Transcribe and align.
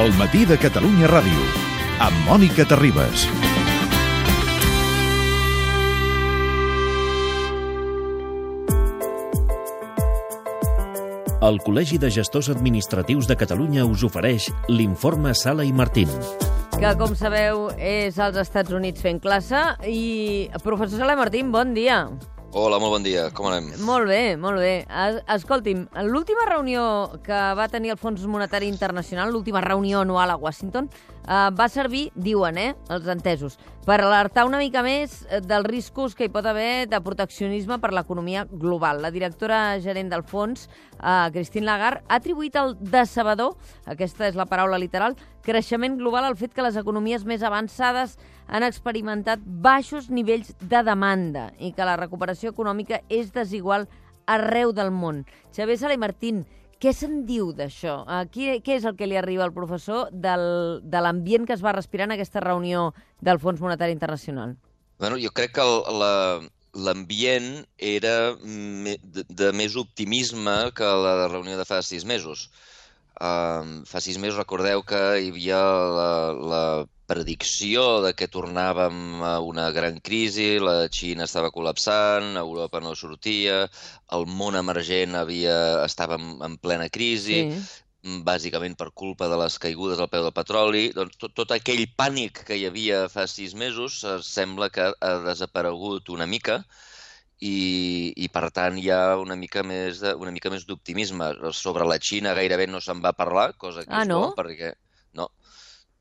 El 0.00 0.14
matí 0.16 0.46
de 0.48 0.56
Catalunya 0.56 1.10
Ràdio, 1.10 1.42
amb 2.00 2.20
Mònica 2.24 2.64
Terribas. 2.64 3.26
El 11.44 11.60
Col·legi 11.66 12.00
de 12.00 12.08
Gestors 12.08 12.48
Administratius 12.48 13.28
de 13.28 13.36
Catalunya 13.36 13.84
us 13.84 14.00
ofereix 14.08 14.48
l'informe 14.72 15.34
Sala 15.36 15.68
i 15.68 15.74
Martín. 15.76 16.08
Que, 16.80 16.94
com 16.96 17.12
sabeu, 17.12 17.66
és 17.76 18.16
als 18.16 18.40
Estats 18.40 18.72
Units 18.72 19.04
fent 19.04 19.20
classe. 19.20 19.60
I, 19.84 20.48
professor 20.64 20.96
Sala 20.96 21.12
i 21.12 21.20
Martín, 21.20 21.52
bon 21.52 21.76
dia. 21.76 22.06
Hola, 22.52 22.80
molt 22.82 22.90
bon 22.96 23.04
dia. 23.06 23.28
Com 23.30 23.46
anem? 23.46 23.68
Molt 23.86 24.08
bé, 24.10 24.36
molt 24.36 24.58
bé. 24.58 24.84
Es- 24.90 25.20
Escolti'm, 25.36 25.84
l'última 26.08 26.44
reunió 26.48 27.12
que 27.22 27.32
va 27.54 27.68
tenir 27.68 27.90
el 27.92 27.96
Fons 27.96 28.24
Monetari 28.26 28.66
Internacional, 28.66 29.30
l'última 29.30 29.60
reunió 29.60 30.00
anual 30.00 30.30
a 30.30 30.36
Washington, 30.36 30.90
eh, 31.26 31.50
va 31.56 31.68
servir, 31.68 32.10
diuen, 32.14 32.58
eh, 32.58 32.74
els 32.90 33.06
entesos, 33.10 33.58
per 33.86 34.00
alertar 34.00 34.46
una 34.46 34.60
mica 34.60 34.82
més 34.86 35.24
eh, 35.28 35.40
dels 35.40 35.66
riscos 35.66 36.14
que 36.14 36.26
hi 36.26 36.32
pot 36.32 36.46
haver 36.46 36.86
de 36.90 37.00
proteccionisme 37.00 37.80
per 37.80 37.92
l'economia 37.94 38.46
global. 38.50 39.02
La 39.02 39.10
directora 39.10 39.78
gerent 39.80 40.10
del 40.12 40.24
fons, 40.24 40.68
eh, 40.98 41.30
Christine 41.32 41.66
Lagarde, 41.66 42.04
ha 42.08 42.20
atribuït 42.20 42.56
el 42.60 42.76
decebedor, 42.80 43.56
aquesta 43.86 44.28
és 44.28 44.38
la 44.38 44.48
paraula 44.50 44.78
literal, 44.78 45.16
creixement 45.42 45.96
global 45.98 46.28
al 46.28 46.36
fet 46.36 46.54
que 46.54 46.64
les 46.66 46.76
economies 46.76 47.24
més 47.24 47.42
avançades 47.42 48.18
han 48.50 48.66
experimentat 48.66 49.40
baixos 49.42 50.10
nivells 50.10 50.54
de 50.60 50.82
demanda 50.84 51.50
i 51.58 51.72
que 51.72 51.86
la 51.86 51.96
recuperació 51.96 52.50
econòmica 52.50 53.00
és 53.08 53.32
desigual 53.32 53.86
arreu 54.30 54.72
del 54.72 54.90
món. 54.94 55.24
Xavier 55.54 55.78
Sala 55.78 55.96
i 55.96 56.00
Martín, 56.00 56.44
què 56.80 56.94
se'n 56.96 57.24
diu 57.28 57.50
d'això? 57.56 58.00
Uh, 58.06 58.24
què, 58.32 58.60
què 58.64 58.78
és 58.80 58.86
el 58.88 58.96
que 58.96 59.08
li 59.08 59.18
arriba 59.20 59.44
al 59.44 59.52
professor 59.56 60.08
del, 60.12 60.44
de 60.80 61.02
l'ambient 61.04 61.44
que 61.48 61.52
es 61.56 61.64
va 61.64 61.76
respirar 61.76 62.08
en 62.08 62.16
aquesta 62.16 62.40
reunió 62.40 62.90
del 63.20 63.40
Fons 63.42 63.60
Monetari 63.60 63.92
Internacional? 63.92 64.56
Bueno, 65.00 65.18
jo 65.20 65.32
crec 65.36 65.52
que 65.58 65.64
el, 65.64 65.76
la, 66.00 66.14
l'ambient 66.86 67.50
era 67.76 68.14
de, 68.40 69.24
de 69.28 69.52
més 69.56 69.76
optimisme 69.76 70.56
que 70.76 70.88
la 71.04 71.28
reunió 71.28 71.58
de 71.60 71.68
fa 71.68 71.82
sis 71.84 72.06
mesos. 72.08 72.48
Um, 73.20 73.82
fa 73.84 74.00
sis 74.00 74.16
mesos 74.16 74.38
recordeu 74.38 74.80
que 74.88 75.00
hi 75.20 75.28
havia 75.28 75.58
la, 75.96 76.12
la 76.52 76.62
predicció 77.10 77.82
de 78.04 78.14
que 78.16 78.30
tornàvem 78.32 79.20
a 79.26 79.34
una 79.44 79.66
gran 79.76 79.98
crisi, 80.08 80.54
la 80.62 80.86
Xina 80.88 81.26
estava 81.26 81.50
col·lapsant, 81.52 82.30
Europa 82.40 82.80
no 82.80 82.94
sortia, 82.96 83.66
el 84.16 84.24
món 84.40 84.56
emergent 84.56 85.18
havia, 85.20 85.58
estava 85.84 86.16
en, 86.16 86.32
en 86.48 86.56
plena 86.64 86.88
crisi, 86.88 87.42
bàsicament 88.24 88.76
per 88.80 88.88
culpa 89.02 89.28
de 89.28 89.36
les 89.42 89.58
caigudes 89.60 89.98
del 90.00 90.08
preu 90.08 90.24
del 90.24 90.36
petroli, 90.36 90.84
doncs 90.96 91.18
tot, 91.20 91.34
tot 91.36 91.52
aquell 91.52 91.84
pànic 92.00 92.44
que 92.48 92.56
hi 92.56 92.64
havia 92.68 93.02
fa 93.12 93.26
sis 93.28 93.52
mesos 93.54 94.00
eh, 94.04 94.16
sembla 94.24 94.70
que 94.72 94.88
ha 94.88 95.12
desaparegut 95.26 96.08
una 96.16 96.26
mica 96.26 96.62
i, 97.40 98.12
i 98.20 98.28
per 98.32 98.50
tant 98.52 98.76
hi 98.78 98.90
ha 98.92 99.16
una 99.20 99.36
mica 99.36 99.64
més 99.64 100.02
de, 100.04 100.12
una 100.20 100.32
mica 100.34 100.52
més 100.52 100.66
d'optimisme. 100.68 101.32
Sobre 101.56 101.86
la 101.88 101.98
Xina 101.98 102.36
gairebé 102.36 102.68
no 102.68 102.80
se'n 102.84 103.00
va 103.04 103.16
parlar, 103.16 103.52
cosa 103.56 103.84
que 103.86 103.92
Ah, 103.92 104.04
és 104.04 104.12
no? 104.12 104.20
bo, 104.20 104.34
perquè 104.36 104.74
no, 105.16 105.30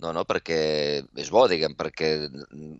no, 0.04 0.14
no, 0.16 0.26
perquè 0.28 0.60
és 1.24 1.32
bo, 1.32 1.46
diguem, 1.52 1.76
perquè 1.80 2.12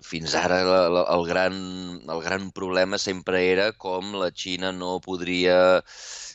fins 0.06 0.36
ara 0.40 0.62
la, 0.68 0.82
la, 0.92 1.06
el, 1.16 1.26
gran, 1.28 1.58
el 2.04 2.24
gran 2.26 2.52
problema 2.56 3.00
sempre 3.00 3.46
era 3.48 3.72
com 3.72 4.14
la 4.20 4.32
Xina 4.36 4.74
no 4.76 5.00
podria 5.04 5.60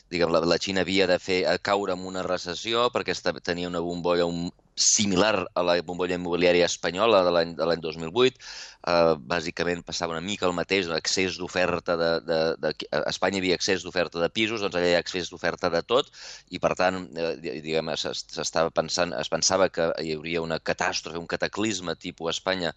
diguem, 0.09 0.33
la, 0.33 0.41
la 0.45 0.59
Xina 0.61 0.81
havia 0.85 1.07
de 1.09 1.17
fer 1.21 1.43
a 1.49 1.57
caure 1.57 1.93
en 1.93 2.05
una 2.09 2.25
recessió 2.25 2.89
perquè 2.93 3.13
esta, 3.13 3.33
tenia 3.41 3.69
una 3.69 3.81
bombolla 3.85 4.27
un, 4.29 4.49
similar 4.75 5.47
a 5.55 5.63
la 5.63 5.75
bombolla 5.81 6.17
immobiliària 6.19 6.67
espanyola 6.67 7.23
de 7.23 7.31
l'any 7.31 7.53
de 7.55 7.67
l'any 7.67 7.81
2008. 7.83 8.39
Uh, 8.85 9.15
bàsicament 9.17 9.81
passava 9.81 10.13
una 10.13 10.21
mica 10.21 10.45
el 10.45 10.53
mateix, 10.53 10.89
excés 10.93 11.39
d'oferta 11.39 11.95
de, 11.97 12.09
de, 12.27 12.39
de... 12.61 12.73
A 12.93 12.99
Espanya 13.09 13.39
hi 13.39 13.41
havia 13.41 13.57
excés 13.57 13.85
d'oferta 13.85 14.21
de 14.21 14.29
pisos, 14.29 14.61
doncs 14.61 14.75
allà 14.77 14.91
hi 14.91 14.97
ha 14.97 15.01
excés 15.01 15.31
d'oferta 15.31 15.71
de 15.73 15.81
tot, 15.81 16.11
i 16.53 16.61
per 16.61 16.75
tant, 16.77 16.99
eh, 17.17 17.31
diguem, 17.63 17.89
s'estava 17.97 18.69
pensant, 18.69 19.15
es 19.17 19.31
pensava 19.31 19.71
que 19.73 19.89
hi 20.03 20.13
hauria 20.13 20.43
una 20.45 20.59
catàstrofe, 20.59 21.17
un 21.17 21.31
cataclisme 21.31 21.95
tipus 21.95 22.35
Espanya, 22.35 22.75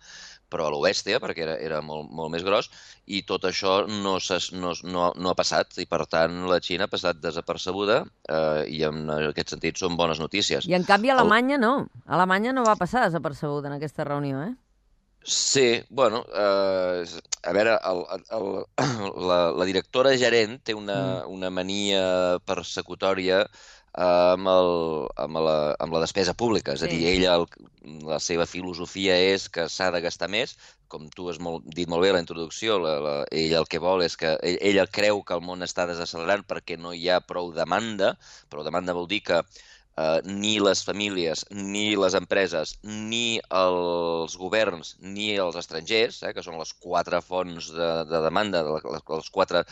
però 0.50 0.69
a 0.69 0.72
l'oest, 0.72 1.09
perquè 1.22 1.44
era, 1.44 1.56
era 1.62 1.81
molt, 1.84 2.10
molt 2.10 2.32
més 2.34 2.44
gros, 2.47 2.70
i 3.06 3.22
tot 3.28 3.47
això 3.48 3.81
no, 3.88 4.16
no, 4.19 4.75
no, 4.84 5.09
no 5.16 5.32
ha 5.32 5.38
passat, 5.38 5.78
i 5.82 5.86
per 5.88 6.04
tant 6.10 6.41
la 6.50 6.60
Xina 6.64 6.88
ha 6.88 6.92
passat 6.92 7.20
desapercebuda, 7.22 8.03
eh, 8.28 8.62
i 8.75 8.82
en 8.88 9.09
aquest 9.31 9.54
sentit 9.56 9.81
són 9.81 9.97
bones 10.00 10.20
notícies. 10.22 10.69
I 10.69 10.78
en 10.78 10.86
canvi 10.88 11.12
Alemanya 11.14 11.60
no. 11.60 11.75
Alemanya 12.06 12.54
no 12.56 12.66
va 12.66 12.78
passar 12.81 13.06
desapercebuda 13.06 13.70
en 13.70 13.78
aquesta 13.78 14.09
reunió, 14.09 14.42
eh? 14.48 14.54
Sí, 15.28 15.82
bueno, 15.91 16.25
eh, 16.32 17.04
a 17.42 17.53
veure, 17.53 17.75
el, 17.91 17.98
el, 18.30 18.47
la, 19.28 19.41
la 19.53 19.66
directora 19.69 20.15
gerent 20.16 20.54
té 20.65 20.76
una, 20.78 21.26
una 21.28 21.50
mania 21.53 22.38
persecutòria 22.48 23.42
amb, 23.94 24.49
el, 24.49 24.72
amb, 25.16 25.38
la, 25.44 25.56
amb 25.81 25.94
la 25.94 26.00
despesa 26.04 26.34
pública. 26.34 26.75
És 26.75 26.82
a 26.82 26.91
dir, 26.91 27.00
ella, 27.09 27.37
el, 27.37 27.47
la 28.06 28.19
seva 28.21 28.47
filosofia 28.47 29.16
és 29.16 29.49
que 29.49 29.69
s'ha 29.69 29.91
de 29.94 30.00
gastar 30.04 30.28
més, 30.28 30.56
com 30.88 31.09
tu 31.12 31.28
has 31.28 31.38
molt, 31.38 31.65
dit 31.76 31.88
molt 31.88 32.03
bé 32.03 32.10
a 32.10 32.16
la 32.16 32.21
introducció, 32.25 32.78
la, 32.81 32.94
la, 33.00 33.16
ella 33.31 33.59
el 33.60 33.66
que 33.69 33.78
vol 33.78 34.03
és 34.03 34.16
que 34.16 34.37
ell- 34.43 34.60
ella 34.60 34.87
creu 34.87 35.22
que 35.22 35.34
el 35.37 35.43
món 35.44 35.62
està 35.62 35.87
desaccelerant 35.87 36.44
perquè 36.48 36.78
no 36.81 36.94
hi 36.97 37.09
ha 37.12 37.21
prou 37.21 37.53
demanda, 37.53 38.15
però 38.48 38.65
demanda 38.65 38.97
vol 38.97 39.09
dir 39.10 39.21
que 39.27 39.43
eh, 39.43 40.21
ni 40.25 40.59
les 40.60 40.82
famílies, 40.84 41.44
ni 41.50 41.97
les 41.97 42.15
empreses, 42.15 42.78
ni 42.82 43.38
els 43.50 44.37
governs, 44.41 44.97
ni 45.00 45.34
els 45.37 45.56
estrangers, 45.60 46.22
eh, 46.22 46.32
que 46.32 46.44
són 46.47 46.59
les 46.60 46.72
quatre 46.72 47.21
fonts 47.21 47.72
de, 47.77 47.91
de 48.09 48.22
demanda, 48.25 48.65
de 48.65 48.78
les, 48.78 49.31
quatre 49.34 49.65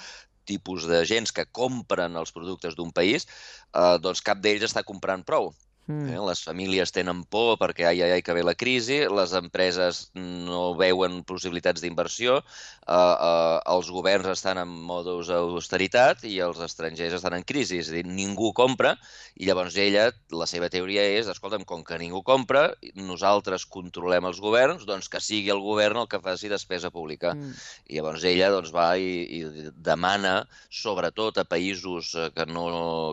tipus 0.49 0.87
de 0.91 1.03
gens 1.09 1.34
que 1.34 1.47
compren 1.61 2.17
els 2.21 2.33
productes 2.37 2.79
d'un 2.79 2.93
país, 2.95 3.27
eh, 3.75 3.97
doncs 4.03 4.25
cap 4.25 4.43
d'ells 4.43 4.67
està 4.71 4.84
comprant 4.87 5.25
prou. 5.27 5.53
Mm. 5.87 6.09
Eh? 6.11 6.21
Les 6.29 6.43
famílies 6.43 6.91
tenen 6.95 7.23
por 7.31 7.57
perquè 7.61 7.87
ai, 7.87 8.01
ai, 8.03 8.17
ai, 8.17 8.23
que 8.27 8.35
ve 8.35 8.43
la 8.43 8.57
crisi, 8.59 9.05
les 9.07 9.35
empreses 9.39 10.09
no 10.17 10.75
veuen 10.79 11.21
possibilitats 11.29 11.83
d'inversió, 11.85 12.41
eh, 12.41 12.95
eh, 12.97 13.59
els 13.75 13.91
governs 13.95 14.33
estan 14.33 14.59
en 14.63 14.73
modus 14.89 15.31
austeritat 15.31 16.25
i 16.27 16.39
els 16.43 16.59
estrangers 16.65 17.15
estan 17.21 17.39
en 17.39 17.47
crisi, 17.47 17.79
és 17.83 17.93
a 17.93 17.97
dir, 17.99 18.05
ningú 18.07 18.53
compra 18.57 18.97
i 19.37 19.47
llavors 19.47 19.77
ella, 19.79 20.09
la 20.35 20.49
seva 20.51 20.71
teoria 20.73 21.05
és, 21.19 21.31
escolta'm, 21.31 21.67
com 21.69 21.85
que 21.87 21.99
ningú 22.03 22.23
compra, 22.27 22.67
nosaltres 22.99 23.67
controlem 23.71 24.27
els 24.27 24.41
governs, 24.43 24.87
doncs 24.89 25.11
que 25.13 25.23
sigui 25.23 25.55
el 25.55 25.63
govern 25.63 26.03
el 26.03 26.11
que 26.11 26.23
faci 26.25 26.51
despesa 26.51 26.91
pública. 26.91 27.35
Mm. 27.37 27.55
I 27.93 28.01
llavors 28.01 28.27
ella 28.27 28.51
doncs, 28.55 28.73
va 28.75 28.89
i, 28.99 29.23
i 29.39 29.71
demana, 29.77 30.35
sobretot 30.73 31.39
a 31.39 31.47
països 31.47 32.15
eh, 32.17 32.31
que, 32.35 32.49
no, 32.51 32.67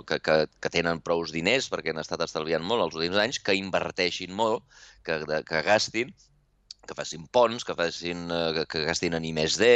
que, 0.08 0.18
que, 0.24 0.38
que 0.58 0.74
tenen 0.74 1.04
prous 1.06 1.36
diners, 1.36 1.70
perquè 1.70 1.94
han 1.94 2.02
estat 2.02 2.24
estalviant 2.26 2.63
molt 2.70 2.88
els 2.88 3.00
últims 3.00 3.20
anys, 3.24 3.40
que 3.44 3.56
inverteixin 3.58 4.34
molt, 4.36 4.64
que, 5.06 5.20
que 5.48 5.62
gastin, 5.66 6.14
que 6.88 6.96
facin 6.98 7.28
ponts, 7.32 7.64
que, 7.68 7.76
facin, 7.80 8.26
eh, 8.32 8.64
que, 8.70 8.84
gastin 8.88 9.16
en 9.18 9.26
I+D 9.30 9.70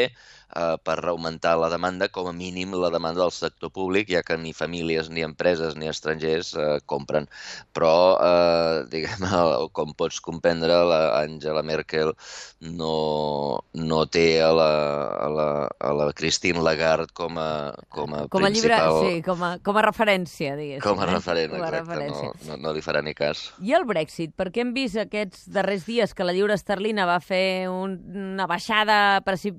eh, 0.55 0.77
per 0.83 0.97
augmentar 1.09 1.55
la 1.59 1.69
demanda, 1.69 2.07
com 2.13 2.29
a 2.29 2.33
mínim 2.35 2.73
la 2.77 2.91
demanda 2.93 3.21
del 3.23 3.33
sector 3.35 3.71
públic, 3.73 4.09
ja 4.13 4.23
que 4.23 4.37
ni 4.37 4.53
famílies, 4.53 5.09
ni 5.09 5.23
empreses, 5.25 5.75
ni 5.75 5.89
estrangers 5.89 6.53
eh, 6.55 6.79
compren. 6.85 7.27
Però, 7.75 7.93
eh, 8.21 8.85
diguem, 8.93 9.27
com 9.73 9.93
pots 9.97 10.19
comprendre, 10.23 10.81
la 10.87 11.01
Angela 11.21 11.63
Merkel 11.63 12.13
no, 12.61 13.59
no 13.73 14.05
té 14.11 14.41
a 14.41 14.51
la, 14.55 14.71
a 15.17 15.29
la, 15.29 15.47
a 15.67 15.93
la 15.93 16.11
Christine 16.17 16.61
Lagarde 16.63 17.13
com 17.13 17.37
a, 17.37 17.73
com 17.93 18.13
a 18.15 18.25
Com 18.27 18.45
a 18.45 18.49
llibre, 18.49 18.73
principal... 18.75 19.01
sí, 19.03 19.21
com 19.25 19.43
a, 19.45 19.51
com 19.63 19.77
a 19.77 19.83
referència, 19.85 20.55
diguéssim. 20.57 20.83
Com 20.85 21.01
a 21.01 21.07
eh? 21.07 21.11
referent, 21.13 21.53
a 21.53 21.59
exacte. 21.61 21.77
referència. 21.81 22.31
No, 22.47 22.55
no, 22.55 22.61
no 22.67 22.73
li 22.75 22.83
farà 22.85 23.03
ni 23.05 23.13
cas. 23.17 23.47
I 23.63 23.75
el 23.77 23.85
Brexit? 23.89 24.33
Perquè 24.37 24.63
hem 24.63 24.73
vist 24.75 24.99
aquests 25.01 25.47
darrers 25.53 25.85
dies 25.87 26.13
que 26.17 26.25
la 26.27 26.33
lliura 26.35 26.57
esterlina 26.57 27.05
va 27.09 27.19
fer 27.23 27.67
un, 27.71 27.97
una 28.33 28.47
baixada 28.49 29.21
preci- 29.25 29.53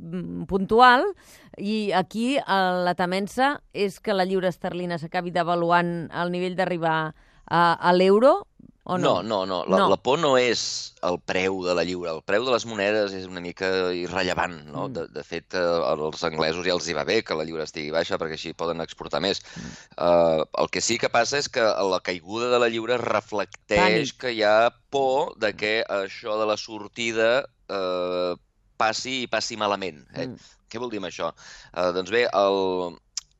puntual 0.78 1.14
i 1.58 1.90
aquí 1.92 2.36
eh, 2.38 2.42
la 2.86 2.94
temença 2.94 3.58
és 3.74 3.98
que 4.00 4.14
la 4.14 4.24
lliura 4.24 4.48
esterlina 4.48 4.98
s'acabi 4.98 5.32
devaluant 5.34 6.08
al 6.14 6.30
nivell 6.30 6.54
d'arribar 6.54 7.10
a, 7.50 7.62
a 7.74 7.92
l'euro 7.92 8.44
o 8.88 8.96
no? 8.96 9.18
No, 9.20 9.22
no, 9.22 9.44
no. 9.44 9.64
La, 9.68 9.76
No. 9.76 9.88
la 9.90 9.96
por 10.00 10.18
no 10.18 10.38
és 10.38 10.94
el 11.02 11.18
preu 11.20 11.58
de 11.66 11.74
la 11.74 11.82
lliura. 11.84 12.14
El 12.14 12.22
preu 12.22 12.46
de 12.46 12.52
les 12.54 12.64
monedes 12.64 13.12
és 13.12 13.26
una 13.28 13.42
mica 13.42 13.66
irrellevant, 13.92 14.54
no? 14.70 14.86
Mm. 14.88 14.92
De, 14.94 15.02
de 15.12 15.24
fet, 15.24 15.52
eh, 15.52 15.60
als 15.60 16.22
anglesos 16.24 16.64
ja 16.64 16.72
els 16.72 16.88
hi 16.88 16.94
va 16.96 17.04
bé 17.04 17.18
que 17.22 17.36
la 17.36 17.44
lliura 17.44 17.66
estigui 17.68 17.90
baixa 17.92 18.16
perquè 18.16 18.38
així 18.38 18.54
poden 18.56 18.80
exportar 18.80 19.20
més. 19.20 19.42
Mm. 19.58 19.74
Uh, 19.98 20.46
el 20.62 20.70
que 20.72 20.80
sí 20.80 20.96
que 20.96 21.10
passa 21.12 21.36
és 21.36 21.50
que 21.52 21.60
la 21.60 22.00
caiguda 22.00 22.48
de 22.54 22.62
la 22.62 22.70
lliura 22.72 22.96
reflecteix 23.02 24.14
Pànic. 24.14 24.16
que 24.22 24.32
hi 24.32 24.42
ha 24.46 24.70
por 24.88 25.34
de 25.36 25.52
que 25.52 25.74
això 25.84 26.38
de 26.40 26.46
la 26.48 26.56
sortida 26.56 27.42
uh, 27.68 28.38
passi 28.78 29.24
i 29.26 29.28
passi 29.28 29.58
malament. 29.60 30.06
Eh? 30.14 30.30
Mm. 30.30 30.57
Què 30.68 30.80
vol 30.82 30.90
dir 30.92 31.02
amb 31.02 31.10
això? 31.10 31.30
Uh, 31.72 31.90
doncs 31.96 32.12
bé, 32.14 32.26
el, 32.40 32.58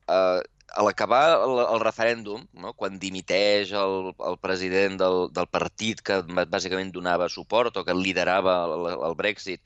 uh, 0.09 0.39
a 0.75 0.85
l'acabar 0.85 1.23
el, 1.43 1.59
el 1.63 1.81
referèndum, 1.83 2.43
no? 2.63 2.73
quan 2.77 2.99
dimiteix 3.01 3.73
el, 3.77 4.11
el 4.31 4.37
president 4.41 4.97
del, 5.01 5.19
del 5.33 5.47
partit 5.51 6.01
que 6.05 6.21
bàsicament 6.39 6.91
donava 6.93 7.29
suport 7.29 7.77
o 7.77 7.85
que 7.87 7.95
liderava 7.97 8.59
el, 8.69 8.89
el 9.09 9.17
Brexit, 9.19 9.61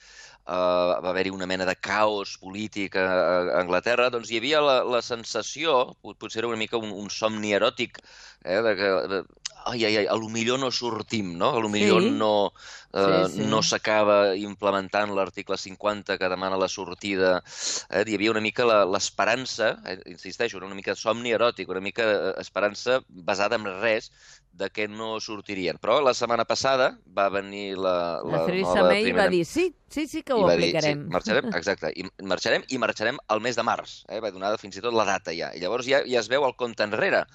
uh, 0.46 1.00
va 1.04 1.12
haver-hi 1.12 1.34
una 1.36 1.48
mena 1.50 1.68
de 1.70 1.76
caos 1.76 2.38
polític 2.42 2.98
a, 3.00 3.06
a 3.06 3.38
Anglaterra, 3.62 4.10
doncs 4.14 4.32
hi 4.32 4.40
havia 4.42 4.64
la, 4.64 4.80
la 4.96 5.02
sensació, 5.06 5.94
potser 6.20 6.44
era 6.44 6.52
una 6.52 6.60
mica 6.60 6.80
un, 6.80 6.92
un 7.04 7.10
somni 7.12 7.56
eròtic, 7.60 8.00
eh, 8.44 8.62
de 8.68 8.76
que 8.80 8.94
de, 9.14 9.24
ai, 9.66 9.86
ai, 9.86 9.98
ai, 9.98 10.06
a 10.08 10.16
lo 10.16 10.30
millor 10.30 10.60
no 10.60 10.70
sortim, 10.72 11.34
no? 11.38 11.50
A 11.58 11.60
lo 11.62 11.70
millor 11.70 12.02
Sí. 12.04 12.12
no, 12.12 12.54
eh, 12.94 13.26
Sí, 13.28 13.36
sí. 13.38 13.42
no 13.48 13.62
s'acaba 13.64 14.36
implementant 14.36 15.12
l'article 15.16 15.58
50 15.58 16.18
que 16.18 16.30
demana 16.30 16.58
la 16.58 16.68
sortida. 16.68 17.42
Eh? 17.90 18.04
Hi 18.08 18.16
havia 18.16 18.32
una 18.32 18.42
mica 18.42 18.66
la- 18.66 18.84
l'esperança, 18.86 19.80
eh, 19.86 20.00
insisteixo, 20.12 20.58
una 20.58 20.76
mica 20.76 20.96
somni 20.96 21.32
eròtic, 21.34 21.70
una 21.70 21.82
mica 21.82 22.04
eh, 22.12 22.34
esperança 22.42 23.02
basada 23.08 23.56
en 23.56 23.66
res 23.82 24.12
de 24.52 24.70
que 24.70 24.88
no 24.88 25.20
sortirien. 25.20 25.78
Però 25.82 26.00
la 26.02 26.14
setmana 26.14 26.46
passada 26.46 26.92
va 27.18 27.30
venir 27.30 27.78
la, 27.78 28.22
La 28.24 28.38
la 28.38 28.46
Theresa 28.46 28.84
May 28.84 29.04
primera... 29.04 29.24
va 29.26 29.30
dir, 29.30 29.46
sí, 29.46 29.76
sí, 29.90 30.08
sí 30.08 30.22
que 30.24 30.34
I 30.34 30.44
ho 30.44 30.46
dir, 30.50 30.54
aplicarem. 30.74 31.02
sí, 31.06 31.14
marxarem, 31.16 31.50
exacte, 31.58 31.92
i 31.96 32.06
marxarem 32.24 32.64
i 32.70 32.78
marxarem 32.78 33.18
al 33.28 33.42
mes 33.42 33.56
de 33.56 33.64
març, 33.64 34.04
eh? 34.10 34.20
va 34.20 34.32
donar 34.32 34.54
fins 34.62 34.78
i 34.78 34.82
tot 34.82 34.94
la 34.94 35.06
data 35.06 35.34
ja. 35.34 35.52
I 35.56 35.60
llavors 35.64 35.86
ja, 35.90 36.04
ja 36.06 36.20
es 36.22 36.30
veu 36.32 36.46
el 36.46 36.56
compte 36.56 36.84
enrere. 36.86 37.26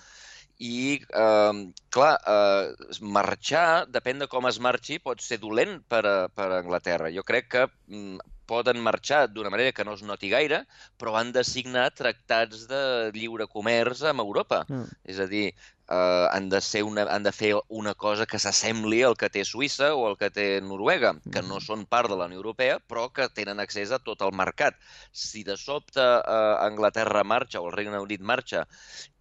I, 0.58 0.98
eh, 0.98 1.58
clar, 1.94 2.14
eh, 2.26 2.96
marxar, 3.00 3.86
depèn 3.94 4.24
de 4.24 4.26
com 4.30 4.48
es 4.50 4.58
marxi, 4.58 4.98
pot 4.98 5.22
ser 5.22 5.38
dolent 5.38 5.78
per 5.88 6.02
a, 6.06 6.16
per 6.28 6.48
a 6.50 6.58
Anglaterra. 6.58 7.12
Jo 7.14 7.22
crec 7.22 7.48
que 7.54 7.64
mm, 7.68 8.18
poden 8.48 8.80
marxar 8.82 9.26
d'una 9.28 9.52
manera 9.52 9.74
que 9.76 9.84
no 9.84 9.94
es 9.94 10.02
noti 10.02 10.30
gaire, 10.32 10.62
però 10.98 11.14
han 11.20 11.30
de 11.36 11.44
signar 11.44 11.90
tractats 11.94 12.64
de 12.70 12.82
lliure 13.14 13.46
comerç 13.52 14.02
amb 14.08 14.24
Europa. 14.24 14.64
Mm. 14.68 14.98
És 15.14 15.20
a 15.20 15.28
dir, 15.30 15.46
eh, 15.88 16.26
han, 16.30 16.48
de 16.48 16.60
ser 16.60 16.82
una, 16.84 17.02
han 17.02 17.22
de 17.22 17.32
fer 17.32 17.54
una 17.68 17.94
cosa 17.94 18.26
que 18.26 18.38
s'assembli 18.38 19.02
al 19.02 19.16
que 19.16 19.30
té 19.32 19.44
Suïssa 19.44 19.92
o 19.96 20.06
al 20.08 20.16
que 20.20 20.30
té 20.30 20.46
Noruega, 20.64 21.14
que 21.32 21.42
no 21.42 21.60
són 21.64 21.86
part 21.88 22.10
de 22.12 22.18
la 22.18 22.28
Unió 22.28 22.40
Europea, 22.42 22.78
però 22.80 23.08
que 23.14 23.28
tenen 23.34 23.60
accés 23.60 23.92
a 23.92 23.98
tot 23.98 24.22
el 24.26 24.34
mercat. 24.36 24.76
Si 25.12 25.44
de 25.44 25.56
sobte 25.56 26.04
eh, 26.04 26.54
Anglaterra 26.68 27.24
marxa 27.24 27.62
o 27.62 27.68
el 27.70 27.76
Regne 27.76 28.00
Unit 28.04 28.20
marxa 28.20 28.66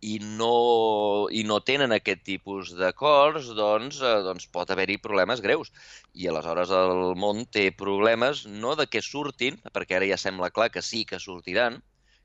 i 0.01 0.19
no, 0.21 1.27
i 1.33 1.43
no 1.47 1.59
tenen 1.65 1.95
aquest 1.95 2.23
tipus 2.27 2.73
d'acords, 2.77 3.51
doncs, 3.57 4.01
eh, 4.03 4.15
doncs 4.27 4.49
pot 4.51 4.71
haver-hi 4.71 4.99
problemes 5.01 5.41
greus. 5.41 5.71
I 6.13 6.29
aleshores 6.31 6.73
el 6.73 7.13
món 7.19 7.45
té 7.51 7.69
problemes 7.71 8.45
no 8.47 8.75
de 8.75 8.87
que 8.91 9.01
surtin, 9.01 9.61
perquè 9.73 9.97
ara 9.97 10.09
ja 10.09 10.19
sembla 10.19 10.51
clar 10.51 10.71
que 10.73 10.83
sí 10.85 11.05
que 11.05 11.21
sortiran, 11.21 11.81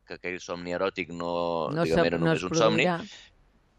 que 0.08 0.18
aquell 0.18 0.40
somni 0.42 0.74
eròtic 0.74 1.12
no, 1.14 1.70
No, 1.70 1.84
diguem, 1.86 2.08
era 2.10 2.18
no 2.18 2.26
només 2.26 2.42
es 2.42 2.48
un 2.50 2.58
somni. 2.58 2.88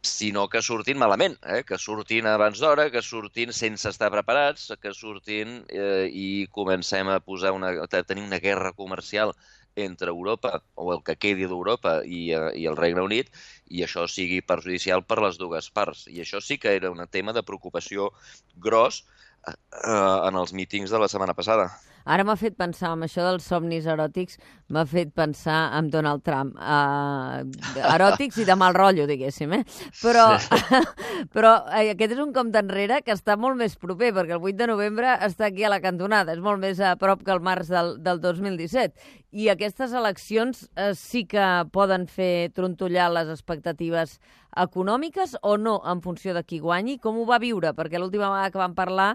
Sinó 0.04 0.50
que 0.50 0.62
surtin 0.62 1.00
malament, 1.00 1.38
eh? 1.48 1.64
que 1.64 1.78
surtin 1.80 2.28
abans 2.28 2.60
d'hora, 2.60 2.90
que 2.92 3.02
surtin 3.02 3.54
sense 3.56 3.88
estar 3.90 4.12
preparats, 4.12 4.68
que 4.82 4.92
surtin 4.94 5.62
eh, 5.70 6.10
i 6.12 6.28
comencem 6.52 7.08
a 7.08 7.22
posar 7.24 7.54
una, 7.56 7.72
a 7.82 8.04
tenir 8.04 8.26
una 8.28 8.40
guerra 8.44 8.74
comercial 8.74 9.32
entre 9.76 10.10
Europa, 10.10 10.62
o 10.76 10.92
el 10.94 11.02
que 11.08 11.16
quedi 11.16 11.48
d'Europa 11.48 12.02
i, 12.04 12.28
eh, 12.36 12.52
i 12.60 12.68
el 12.70 12.78
Regne 12.78 13.02
Unit, 13.02 13.32
i 13.72 13.82
això 13.88 14.06
sigui 14.12 14.44
perjudicial 14.46 15.06
per 15.08 15.22
les 15.24 15.40
dues 15.40 15.72
parts. 15.72 16.06
I 16.12 16.22
això 16.22 16.44
sí 16.44 16.60
que 16.60 16.76
era 16.76 16.92
un 16.92 17.02
tema 17.08 17.34
de 17.34 17.46
preocupació 17.48 18.12
gros 18.56 19.06
eh, 19.48 19.56
eh, 19.56 20.20
en 20.28 20.36
els 20.36 20.54
mítings 20.54 20.92
de 20.92 21.00
la 21.00 21.10
setmana 21.10 21.34
passada. 21.34 21.72
Ara 22.04 22.26
m'ha 22.28 22.36
fet 22.40 22.58
pensar, 22.60 22.92
amb 22.94 23.06
això 23.08 23.24
dels 23.26 23.46
somnis 23.48 23.88
eròtics, 23.88 24.40
m'ha 24.74 24.84
fet 24.90 25.14
pensar 25.16 25.60
en 25.78 25.90
Donald 25.94 26.24
Trump. 26.26 26.58
Uh, 26.58 27.46
eròtics 27.94 28.42
i 28.44 28.48
de 28.48 28.58
mal 28.60 28.76
rotllo, 28.76 29.06
diguéssim, 29.08 29.54
eh? 29.56 29.62
Però, 30.02 30.26
però 31.36 31.54
eh, 31.72 31.94
aquest 31.94 32.18
és 32.18 32.24
un 32.24 32.34
compte 32.36 32.60
enrere 32.60 33.02
que 33.06 33.16
està 33.16 33.38
molt 33.40 33.60
més 33.60 33.78
proper, 33.80 34.12
perquè 34.18 34.36
el 34.36 34.44
8 34.44 34.60
de 34.60 34.70
novembre 34.74 35.18
està 35.24 35.48
aquí 35.48 35.64
a 35.64 35.72
la 35.72 35.82
cantonada, 35.84 36.36
és 36.36 36.44
molt 36.44 36.62
més 36.64 36.82
a 36.84 36.96
prop 37.00 37.24
que 37.24 37.34
el 37.36 37.44
març 37.44 37.72
del, 37.72 37.96
del 38.04 38.22
2017. 38.24 39.12
I 39.34 39.50
aquestes 39.50 39.96
eleccions 39.98 40.68
eh, 40.76 40.92
sí 40.98 41.24
que 41.30 41.46
poden 41.74 42.08
fer 42.12 42.52
trontollar 42.54 43.10
les 43.14 43.32
expectatives 43.34 44.20
econòmiques 44.58 45.38
o 45.42 45.56
no, 45.58 45.80
en 45.90 46.02
funció 46.04 46.34
de 46.36 46.44
qui 46.46 46.60
guanyi? 46.62 47.00
Com 47.02 47.18
ho 47.18 47.26
va 47.26 47.40
viure? 47.42 47.74
Perquè 47.74 48.00
l'última 48.00 48.30
vegada 48.30 48.52
que 48.54 48.62
vam 48.62 48.76
parlar 48.78 49.10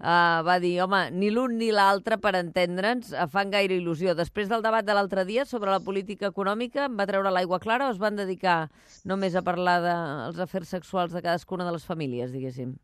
eh, 0.00 0.38
va 0.48 0.58
dir, 0.62 0.74
home, 0.84 1.02
ni 1.14 1.30
l'un 1.34 1.58
ni 1.58 1.70
l'altre, 1.74 2.18
per 2.22 2.34
entendre'ns, 2.38 3.12
eh, 3.12 3.26
fan 3.30 3.52
gaire 3.54 3.76
il·lusió. 3.76 4.14
Després 4.18 4.48
del 4.52 4.64
debat 4.64 4.86
de 4.86 4.96
l'altre 4.96 5.26
dia 5.28 5.44
sobre 5.44 5.74
la 5.74 5.82
política 5.84 6.30
econòmica, 6.32 6.88
em 6.88 6.96
va 6.98 7.08
treure 7.10 7.34
l'aigua 7.34 7.60
clara 7.60 7.88
o 7.88 7.94
es 7.94 8.00
van 8.02 8.16
dedicar 8.16 8.58
només 9.04 9.34
a 9.34 9.44
parlar 9.46 9.78
dels 9.84 10.40
afers 10.40 10.74
sexuals 10.78 11.12
de 11.12 11.22
cadascuna 11.22 11.68
de 11.68 11.76
les 11.78 11.86
famílies, 11.86 12.32
diguéssim? 12.32 12.74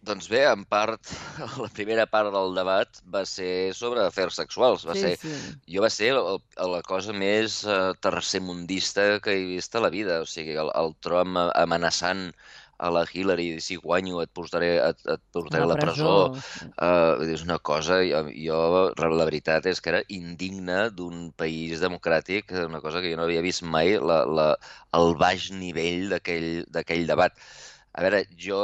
Doncs 0.00 0.28
bé, 0.30 0.40
en 0.48 0.64
part, 0.64 1.10
la 1.62 1.68
primera 1.76 2.06
part 2.10 2.32
del 2.34 2.54
debat 2.56 3.00
va 3.14 3.24
ser 3.28 3.74
sobre 3.76 4.04
afers 4.06 4.38
sexuals. 4.40 4.86
Va 4.88 4.96
sí, 4.96 5.02
ser 5.04 5.12
sí. 5.20 5.34
Jo 5.74 5.84
va 5.84 5.90
ser 5.92 6.12
el, 6.14 6.40
la 6.72 6.80
cosa 6.86 7.14
més 7.16 7.60
uh, 7.68 7.92
tercermundista 8.06 9.20
que 9.24 9.36
he 9.36 9.44
vist 9.52 9.76
a 9.76 9.84
la 9.84 9.92
vida. 9.94 10.22
O 10.24 10.28
sigui, 10.28 10.56
el, 10.64 10.72
el 10.78 10.94
Trump 11.04 11.38
amenaçant 11.42 12.30
a 12.78 12.90
la 12.90 13.04
Hillary, 13.06 13.60
si 13.60 13.76
guanyo 13.76 14.22
et 14.22 14.30
portaré, 14.34 14.70
et, 14.82 15.04
et 15.14 15.22
portaré 15.32 15.62
a 15.64 15.70
la 15.70 15.78
presó. 15.78 16.14
Uh, 16.74 17.22
és 17.30 17.44
una 17.46 17.58
cosa, 17.58 18.00
jo, 18.06 18.24
jo, 18.34 18.60
la 18.98 19.28
veritat 19.28 19.68
és 19.70 19.80
que 19.80 19.92
era 19.94 20.02
indigne 20.10 20.88
d'un 20.96 21.30
país 21.38 21.82
democràtic, 21.84 22.50
una 22.66 22.82
cosa 22.84 23.02
que 23.02 23.12
jo 23.12 23.20
no 23.20 23.28
havia 23.28 23.44
vist 23.44 23.62
mai, 23.62 23.96
la, 24.02 24.22
la, 24.26 24.48
el 24.98 25.14
baix 25.20 25.50
nivell 25.54 26.10
d'aquell 26.12 27.06
debat. 27.10 27.38
A 27.92 28.06
veure, 28.06 28.24
jo 28.40 28.62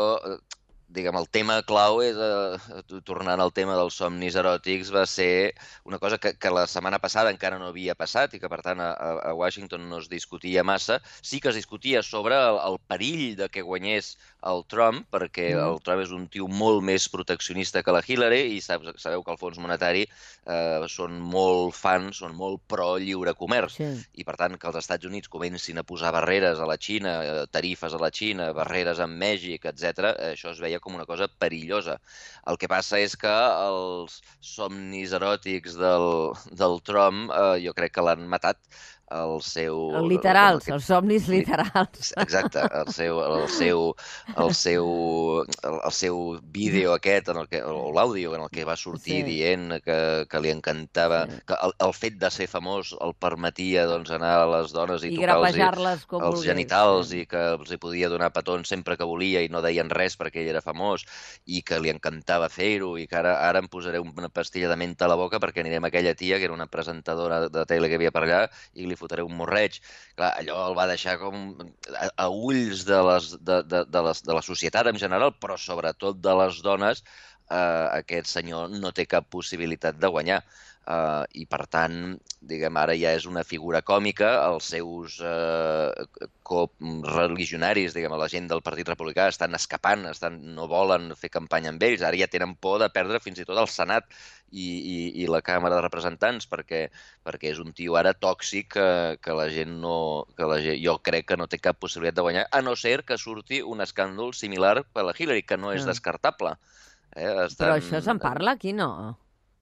diguem, 0.88 1.16
el 1.20 1.28
tema 1.28 1.58
clau 1.68 2.00
és, 2.02 2.16
eh, 2.16 3.00
tornant 3.04 3.40
al 3.40 3.52
tema 3.52 3.76
dels 3.76 3.98
somnis 4.00 4.36
eròtics, 4.40 4.90
va 4.94 5.04
ser 5.06 5.54
una 5.84 5.98
cosa 5.98 6.18
que, 6.18 6.34
que 6.40 6.52
la 6.52 6.66
setmana 6.66 6.98
passada 6.98 7.32
encara 7.34 7.58
no 7.60 7.68
havia 7.68 7.96
passat 7.98 8.34
i 8.34 8.40
que, 8.40 8.48
per 8.48 8.60
tant, 8.64 8.80
a, 8.80 8.92
a 9.30 9.34
Washington 9.36 9.88
no 9.88 10.00
es 10.02 10.08
discutia 10.08 10.64
massa. 10.64 11.00
Sí 11.20 11.40
que 11.40 11.52
es 11.52 11.58
discutia 11.60 12.02
sobre 12.02 12.36
el, 12.36 12.60
el 12.64 12.78
perill 12.88 13.36
de 13.36 13.48
que 13.52 13.62
guanyés 13.62 14.16
el 14.48 14.64
Trump, 14.70 15.04
perquè 15.12 15.50
mm. 15.52 15.66
el 15.66 15.80
Trump 15.84 16.04
és 16.04 16.14
un 16.14 16.26
tio 16.32 16.48
molt 16.48 16.82
més 16.86 17.08
proteccionista 17.12 17.82
que 17.82 17.94
la 17.94 18.02
Hillary 18.06 18.54
i 18.54 18.60
sab, 18.64 18.86
sabeu 18.96 19.24
que 19.26 19.34
el 19.34 19.40
Fons 19.40 19.58
Monetari 19.60 20.04
eh, 20.06 20.86
són 20.88 21.18
molt 21.20 21.76
fans, 21.76 22.22
són 22.22 22.36
molt 22.38 22.62
pro-lliure 22.70 23.34
comerç. 23.38 23.78
Sí. 23.80 23.90
I, 24.14 24.26
per 24.28 24.38
tant, 24.40 24.56
que 24.58 24.70
els 24.70 24.80
Estats 24.80 25.08
Units 25.08 25.30
comencin 25.32 25.78
a 25.78 25.86
posar 25.86 26.14
barreres 26.14 26.62
a 26.62 26.68
la 26.70 26.78
Xina, 26.80 27.14
eh, 27.24 27.46
tarifes 27.52 27.94
a 27.94 28.02
la 28.02 28.12
Xina, 28.14 28.50
barreres 28.56 29.02
amb 29.04 29.18
Mèxic, 29.20 29.68
etc. 29.68 30.14
això 30.32 30.54
es 30.54 30.62
veia 30.62 30.77
com 30.84 30.98
una 30.98 31.06
cosa 31.08 31.28
perillosa. 31.28 31.98
El 32.50 32.58
que 32.60 32.70
passa 32.70 33.00
és 33.00 33.16
que 33.20 33.34
els 33.68 34.20
somnis 34.40 35.14
eròtics 35.16 35.78
del, 35.80 36.10
del 36.62 36.78
Trump 36.86 37.28
eh, 37.30 37.58
jo 37.64 37.74
crec 37.76 37.96
que 37.98 38.06
l'han 38.06 38.28
matat 38.28 38.62
el 39.10 39.40
seu... 39.40 39.76
El 39.96 40.08
literals, 40.10 40.66
el, 40.68 40.74
els 40.76 40.88
somnis 40.90 41.28
literals. 41.32 42.12
Exacte, 42.20 42.60
el 42.80 42.90
seu, 42.92 43.20
el 43.24 43.46
seu, 43.52 43.84
el 44.36 44.52
seu, 44.54 44.88
el, 45.64 45.78
el 45.78 45.94
seu 45.96 46.18
vídeo 46.52 46.92
aquest, 46.94 47.30
en 47.32 47.40
el 47.42 47.48
que, 47.48 47.62
o 47.64 47.92
l'àudio 47.96 48.34
en 48.36 48.44
el 48.44 48.52
que 48.52 48.66
va 48.68 48.76
sortir 48.76 49.22
sí. 49.22 49.26
dient 49.30 49.78
que, 49.84 49.98
que 50.28 50.42
li 50.44 50.52
encantava, 50.52 51.22
sí. 51.30 51.40
que 51.48 51.56
el, 51.56 51.74
el 51.88 51.94
fet 51.96 52.18
de 52.20 52.30
ser 52.34 52.48
famós 52.52 52.92
el 53.04 53.16
permetia 53.16 53.86
doncs, 53.88 54.12
anar 54.14 54.34
a 54.42 54.50
les 54.58 54.76
dones 54.76 55.06
i, 55.06 55.14
I 55.14 55.22
com 55.24 55.48
els 55.48 56.04
volgués, 56.12 56.44
genitals 56.50 57.12
sí. 57.14 57.24
i 57.24 57.30
que 57.30 57.44
els 57.56 57.72
hi 57.72 57.80
podia 57.80 58.12
donar 58.12 58.32
petons 58.36 58.68
sempre 58.68 58.98
que 59.00 59.08
volia 59.08 59.44
i 59.44 59.52
no 59.52 59.64
deien 59.64 59.88
res 59.88 60.18
perquè 60.20 60.44
ell 60.44 60.52
era 60.52 60.64
famós 60.68 61.04
i 61.46 61.62
que 61.66 61.80
li 61.82 61.92
encantava 61.92 62.48
fer-ho 62.52 62.94
i 63.00 63.06
que 63.10 63.18
ara, 63.20 63.34
ara 63.48 63.62
em 63.62 63.68
posaré 63.72 64.00
una 64.04 64.30
pastilla 64.32 64.70
de 64.72 64.78
menta 64.80 65.06
a 65.06 65.10
la 65.12 65.18
boca 65.20 65.40
perquè 65.42 65.64
anirem 65.64 65.84
a 65.84 65.92
aquella 65.92 66.14
tia 66.18 66.38
que 66.38 66.48
era 66.48 66.56
una 66.56 66.68
presentadora 66.70 67.40
de 67.48 67.64
tele 67.70 67.88
que 67.88 67.98
havia 68.00 68.12
per 68.14 68.24
allà 68.26 68.42
i 68.74 68.86
li 68.88 68.98
fotré 68.98 69.24
un 69.26 69.36
morreig. 69.38 69.80
Clar, 70.16 70.32
allò 70.42 70.60
el 70.68 70.76
va 70.78 70.88
deixar 70.90 71.18
com 71.22 71.48
a, 71.94 72.10
a 72.24 72.28
ulls 72.28 72.84
de, 72.88 73.00
les, 73.10 73.32
de, 73.40 73.62
de, 73.72 73.84
de, 73.88 74.04
les, 74.08 74.22
de 74.28 74.38
la 74.40 74.44
societat 74.44 74.92
en 74.92 75.00
general, 75.00 75.34
però 75.40 75.58
sobretot 75.60 76.20
de 76.24 76.36
les 76.42 76.62
dones, 76.64 77.04
eh, 77.50 77.86
aquest 78.00 78.30
senyor 78.36 78.72
no 78.82 78.92
té 78.94 79.06
cap 79.06 79.28
possibilitat 79.34 79.98
de 80.00 80.10
guanyar. 80.14 80.42
Uh, 80.88 81.26
I, 81.36 81.42
per 81.44 81.66
tant, 81.68 82.14
diguem, 82.48 82.76
ara 82.80 82.94
ja 82.96 83.10
és 83.12 83.26
una 83.28 83.42
figura 83.44 83.82
còmica, 83.84 84.30
els 84.48 84.70
seus 84.72 85.18
uh, 85.20 85.92
co-religionaris, 86.48 87.92
diguem, 87.92 88.14
la 88.16 88.28
gent 88.32 88.46
del 88.48 88.62
Partit 88.64 88.88
Republicà 88.88 89.26
estan 89.28 89.52
escapant, 89.58 90.06
estan, 90.08 90.38
no 90.56 90.64
volen 90.70 91.10
fer 91.20 91.28
campanya 91.34 91.74
amb 91.74 91.84
ells, 91.84 92.00
ara 92.00 92.16
ja 92.16 92.30
tenen 92.32 92.54
por 92.56 92.80
de 92.80 92.88
perdre 92.94 93.20
fins 93.20 93.42
i 93.42 93.44
tot 93.44 93.60
el 93.60 93.68
Senat 93.68 94.08
i, 94.48 94.64
i, 94.64 94.96
i 95.20 95.28
la 95.28 95.42
Càmera 95.44 95.76
de 95.76 95.84
Representants, 95.84 96.48
perquè, 96.48 96.86
perquè 97.20 97.52
és 97.52 97.60
un 97.60 97.76
tio 97.76 98.00
ara 98.00 98.16
tòxic 98.16 98.72
que, 98.78 98.88
que 99.20 99.36
la 99.36 99.50
gent 99.52 99.76
no... 99.84 100.24
Que 100.40 100.48
la 100.48 100.56
gent, 100.64 100.80
jo 100.80 100.96
crec 101.04 101.28
que 101.28 101.36
no 101.36 101.52
té 101.52 101.60
cap 101.60 101.76
possibilitat 101.84 102.16
de 102.22 102.28
guanyar, 102.30 102.48
a 102.48 102.64
no 102.64 102.76
ser 102.80 103.02
que 103.04 103.20
surti 103.20 103.60
un 103.60 103.84
escàndol 103.84 104.32
similar 104.32 104.78
per 104.88 105.04
a 105.04 105.10
la 105.10 105.18
Hillary, 105.18 105.44
que 105.44 105.60
no 105.60 105.76
és 105.76 105.84
Ah. 105.84 105.92
descartable. 105.92 106.56
Eh? 107.12 107.32
Però 107.60 107.76
això 107.76 108.00
se'n 108.00 108.24
parla 108.24 108.56
aquí, 108.56 108.72
no? 108.72 109.18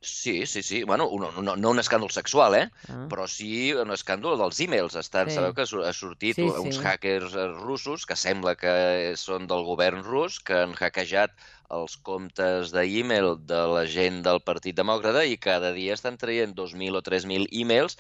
Sí, 0.07 0.47
sí, 0.47 0.63
sí. 0.63 0.85
Bueno, 0.85 1.11
no, 1.19 1.33
no, 1.43 1.57
no 1.57 1.71
un 1.75 1.81
escàndol 1.83 2.13
sexual, 2.15 2.55
eh? 2.55 2.67
Ah. 2.87 3.07
Però 3.11 3.27
sí 3.27 3.73
un 3.75 3.91
escàndol 3.91 4.39
dels 4.39 4.61
e-mails. 4.63 4.95
Estan, 5.01 5.27
Sí. 5.31 5.35
Sabeu 5.35 5.53
que 5.57 5.65
ha 5.67 5.93
sortit 5.93 6.39
Sí, 6.39 6.47
uns 6.47 6.79
sí. 6.79 6.83
hackers 6.85 7.35
eh, 7.35 7.49
russos 7.59 8.07
que 8.07 8.15
sembla 8.15 8.55
que 8.55 9.17
són 9.19 9.49
del 9.51 9.67
govern 9.67 10.05
rus, 10.07 10.39
que 10.39 10.55
han 10.63 10.77
hackejat 10.79 11.35
els 11.75 11.97
comptes 12.07 12.71
d'e-mail 12.71 13.35
de 13.51 13.59
la 13.75 13.83
gent 13.91 14.23
del 14.23 14.39
Partit 14.47 14.77
Demòcrata 14.79 15.25
i 15.27 15.35
cada 15.37 15.73
dia 15.75 15.99
estan 15.99 16.17
traient 16.17 16.55
2.000 16.55 16.95
o 16.95 17.03
3.000 17.03 17.49
e-mails 17.51 17.99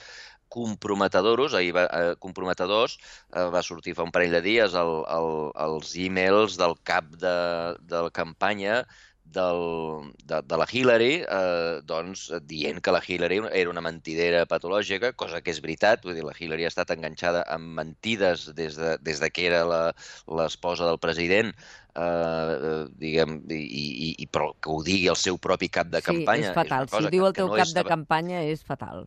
comprometedors, 0.48 1.54
ahir 1.58 1.72
va, 1.74 1.84
eh, 1.90 2.14
comprometedors, 2.22 2.98
eh, 3.34 3.48
va 3.50 3.62
sortir 3.66 3.96
fa 3.98 4.04
un 4.06 4.12
parell 4.14 4.30
de 4.30 4.42
dies 4.44 4.74
el, 4.78 4.92
el, 5.10 5.30
els 5.66 5.96
e-mails 5.98 6.54
del 6.60 6.76
cap 6.86 7.10
de, 7.18 7.34
de 7.82 8.04
la 8.06 8.12
campanya 8.14 8.84
del, 9.34 10.12
de, 10.24 10.40
de 10.46 10.56
la 10.60 10.66
Hillary, 10.70 11.24
eh, 11.26 11.80
doncs, 11.84 12.26
dient 12.48 12.80
que 12.80 12.92
la 12.94 13.02
Hillary 13.06 13.40
era 13.52 13.70
una 13.70 13.82
mentidera 13.84 14.44
patològica, 14.46 15.12
cosa 15.18 15.40
que 15.42 15.50
és 15.54 15.60
veritat, 15.64 16.04
vull 16.06 16.14
dir, 16.16 16.24
la 16.24 16.34
Hillary 16.38 16.64
ha 16.66 16.72
estat 16.72 16.92
enganxada 16.94 17.42
amb 17.52 17.74
mentides 17.80 18.46
des 18.56 18.78
de, 18.78 18.96
des 19.02 19.20
de 19.20 19.30
que 19.30 19.46
era 19.50 19.64
la- 19.68 19.94
l'esposa 20.38 20.86
del 20.86 20.98
president, 21.02 21.52
eh, 21.96 22.00
eh, 22.02 22.86
diguem, 23.02 23.40
i, 23.50 23.60
i, 23.60 24.14
i, 24.22 24.26
però 24.30 24.52
que 24.60 24.70
ho 24.70 24.82
digui 24.86 25.08
el 25.12 25.16
seu 25.20 25.38
propi 25.38 25.68
cap 25.68 25.90
de 25.92 26.02
campanya... 26.02 26.52
Sí, 26.54 26.54
és 26.54 26.54
fatal. 26.62 26.86
una 26.92 27.00
Si 27.02 27.06
ho 27.08 27.14
diu 27.18 27.26
el 27.26 27.36
teu 27.36 27.48
no 27.50 27.58
cap 27.58 27.66
és 27.66 27.74
de 27.74 27.84
campanya, 27.84 28.42
és 28.46 28.62
fatal. 28.64 29.06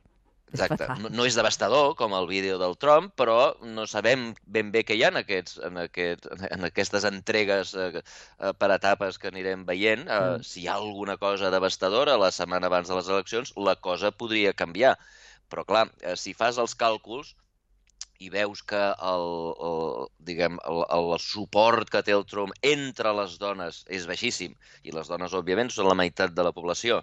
Exacte. 0.52 0.88
No, 1.02 1.12
no 1.14 1.26
és 1.30 1.38
devastador, 1.38 1.94
com 2.00 2.16
el 2.18 2.28
vídeo 2.30 2.58
del 2.62 2.76
Trump, 2.82 3.12
però 3.20 3.54
no 3.76 3.86
sabem 3.90 4.30
ben 4.46 4.72
bé 4.74 4.84
què 4.88 4.98
hi 4.98 5.04
ha 5.06 5.12
en, 5.14 5.20
aquests, 5.22 5.60
en, 5.66 5.78
aquest, 5.84 6.26
en 6.50 6.66
aquestes 6.70 7.06
entregues 7.10 7.76
eh, 7.78 7.90
eh, 8.02 8.54
per 8.58 8.72
etapes 8.76 9.22
que 9.22 9.32
anirem 9.34 9.66
veient. 9.70 10.08
Eh, 10.08 10.18
Mm. 10.20 10.44
Si 10.46 10.62
hi 10.64 10.68
ha 10.68 10.76
alguna 10.78 11.18
cosa 11.18 11.50
devastadora 11.54 12.18
la 12.20 12.32
setmana 12.36 12.68
abans 12.68 12.90
de 12.90 12.96
les 12.98 13.10
eleccions, 13.10 13.54
la 13.58 13.76
cosa 13.76 14.12
podria 14.12 14.54
canviar. 14.54 14.96
Però, 15.50 15.66
clar, 15.66 15.88
eh, 16.02 16.16
si 16.16 16.34
fas 16.38 16.60
els 16.62 16.76
càlculs 16.78 17.36
i 18.20 18.30
veus 18.30 18.62
que 18.68 18.80
el, 19.10 19.26
el, 19.68 20.08
diguem, 20.28 20.58
el, 20.68 20.82
el 20.96 21.14
suport 21.24 21.90
que 21.94 22.02
té 22.04 22.16
el 22.16 22.26
Trump 22.28 22.52
entre 22.68 23.14
les 23.16 23.38
dones 23.40 23.84
és 23.88 24.08
baixíssim, 24.10 24.58
i 24.84 24.92
les 24.96 25.08
dones, 25.08 25.36
òbviament, 25.40 25.72
són 25.72 25.88
la 25.88 25.96
meitat 25.96 26.36
de 26.36 26.44
la 26.44 26.52
població, 26.56 27.00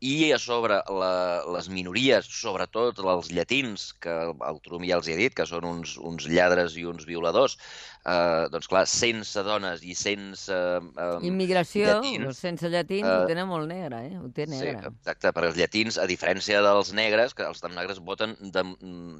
i 0.00 0.32
a 0.34 0.38
sobre 0.38 0.80
la, 0.92 1.42
les 1.54 1.68
minories, 1.72 2.26
sobretot 2.28 2.98
els 2.98 3.30
llatins, 3.32 3.92
que 4.02 4.10
el, 4.10 4.34
el 4.48 4.58
Trump 4.66 4.84
ja 4.84 4.98
els 4.98 5.08
hi 5.08 5.14
ha 5.14 5.16
dit 5.20 5.34
que 5.34 5.46
són 5.48 5.64
uns, 5.64 5.96
uns 5.98 6.26
lladres 6.28 6.76
i 6.76 6.84
uns 6.84 7.06
violadors, 7.08 7.56
eh, 8.04 8.44
doncs 8.52 8.68
clar, 8.68 8.84
sense 8.90 9.42
dones 9.46 9.82
i 9.86 9.94
sense... 9.96 10.52
Eh, 10.52 11.18
Immigració, 11.30 11.86
llatins, 11.86 12.38
sense 12.44 12.68
llatins, 12.68 13.08
eh, 13.08 13.16
ho 13.16 13.22
tenen 13.24 13.48
molt 13.48 13.68
negre, 13.70 14.02
eh? 14.10 14.18
Ho 14.20 14.28
té 14.34 14.44
Sí, 14.44 14.50
negre. 14.50 14.90
exacte, 14.90 15.30
perquè 15.32 15.48
els 15.52 15.56
llatins, 15.56 15.96
a 15.98 16.04
diferència 16.10 16.60
dels 16.62 16.92
negres, 16.92 17.32
que 17.34 17.46
els 17.48 17.62
negres 17.72 18.00
voten 18.04 18.34
de, 18.40 18.62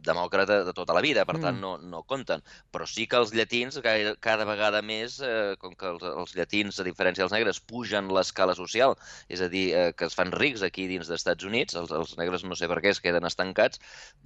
demòcrata 0.05 0.59
de 0.69 0.75
tota 0.77 0.93
la 0.97 1.03
vida, 1.05 1.25
per 1.25 1.39
Mm. 1.39 1.45
tant 1.47 1.61
no, 1.63 1.73
no 1.79 2.03
compten, 2.05 2.43
però 2.75 2.87
sí 2.87 3.07
que 3.09 3.17
els 3.23 3.33
llatins 3.35 3.79
gaire, 3.85 4.17
cada 4.21 4.45
vegada 4.45 4.83
més, 4.83 5.19
eh, 5.25 5.55
com 5.61 5.75
que 5.75 5.87
els, 5.95 6.03
els 6.03 6.35
llatins, 6.37 6.79
a 6.81 6.85
diferència 6.87 7.25
dels 7.25 7.33
negres, 7.33 7.61
pugen 7.61 8.09
l'escala 8.13 8.55
social, 8.59 8.97
és 9.29 9.41
a 9.41 9.49
dir, 9.49 9.67
eh, 9.75 9.93
que 9.97 10.07
es 10.11 10.15
fan 10.19 10.33
rics 10.35 10.64
aquí 10.67 10.87
dins 10.91 11.09
dels 11.09 11.21
Estats 11.21 11.47
Units, 11.47 11.77
els, 11.79 11.93
els 11.95 12.15
negres 12.21 12.45
no 12.45 12.57
sé 12.59 12.69
per 12.71 12.81
què 12.85 12.93
es 12.95 13.01
queden 13.05 13.27
estancats, 13.29 13.81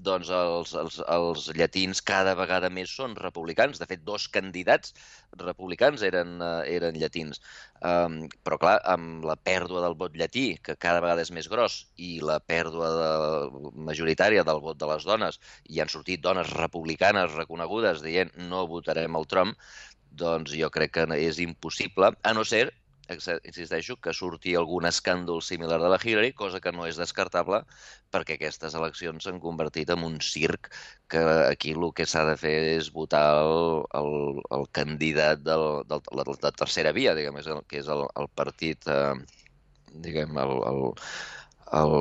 doncs 0.07 0.31
els, 0.35 0.75
els, 0.79 0.99
els 1.05 1.49
llatins 1.59 2.03
cada 2.03 2.35
vegada 2.39 2.71
més 2.71 2.95
són 2.95 3.17
republicans. 3.19 3.81
De 3.81 3.89
fet, 3.91 4.05
dos 4.07 4.29
candidats 4.33 4.95
republicans 5.43 6.05
eren, 6.07 6.39
eh, 6.45 6.77
eren 6.79 6.99
llatins. 6.99 7.43
Um, 7.79 8.21
però, 8.47 8.59
clar, 8.63 8.77
amb 8.95 9.27
la 9.29 9.37
pèrdua 9.37 9.85
del 9.85 9.99
vot 9.99 10.17
llatí, 10.19 10.47
que 10.65 10.79
cada 10.81 11.03
vegada 11.05 11.27
és 11.27 11.35
més 11.35 11.51
gros, 11.51 11.81
i 11.97 12.19
la 12.25 12.39
pèrdua 12.41 12.89
de, 12.97 13.71
majoritària 13.91 14.47
del 14.47 14.63
vot 14.65 14.81
de 14.81 14.89
les 14.91 15.07
dones, 15.07 15.39
i 15.69 15.83
han 15.83 15.93
sortit 15.93 16.25
dones 16.25 16.51
republicanes 16.57 17.37
reconegudes 17.37 18.03
dient 18.05 18.35
no 18.51 18.67
votarem 18.71 19.19
el 19.19 19.29
Trump, 19.31 19.57
doncs 20.19 20.55
jo 20.57 20.71
crec 20.75 20.95
que 20.97 21.07
és 21.19 21.39
impossible, 21.45 22.13
a 22.23 22.35
no 22.35 22.45
ser 22.45 22.69
insisteixo, 23.09 23.97
que 24.03 24.13
surti 24.13 24.55
algun 24.59 24.85
escàndol 24.89 25.41
similar 25.43 25.79
de 25.81 25.89
la 25.89 25.99
Hillary, 26.03 26.33
cosa 26.37 26.61
que 26.61 26.73
no 26.73 26.87
és 26.87 26.99
descartable 27.01 27.63
perquè 28.13 28.37
aquestes 28.39 28.75
eleccions 28.79 29.25
s'han 29.25 29.41
convertit 29.41 29.91
en 29.93 30.05
un 30.05 30.19
circ 30.25 30.71
que 31.09 31.21
aquí 31.49 31.73
el 31.77 31.89
que 31.97 32.07
s'ha 32.09 32.25
de 32.29 32.37
fer 32.41 32.57
és 32.77 32.91
votar 32.93 33.25
el, 33.43 33.85
el, 34.01 34.43
el 34.59 34.67
candidat 34.73 35.41
del, 35.45 35.67
del, 35.89 36.03
de 36.05 36.29
la, 36.43 36.53
tercera 36.53 36.93
via, 36.93 37.15
diguem, 37.17 37.37
és 37.41 37.49
el, 37.49 37.63
que 37.69 37.81
és 37.83 37.89
el, 37.93 38.05
el 38.17 38.29
partit, 38.37 38.85
eh, 38.89 39.15
diguem, 40.05 40.37
el, 40.41 40.55
el, 40.73 40.83
el, 41.73 41.95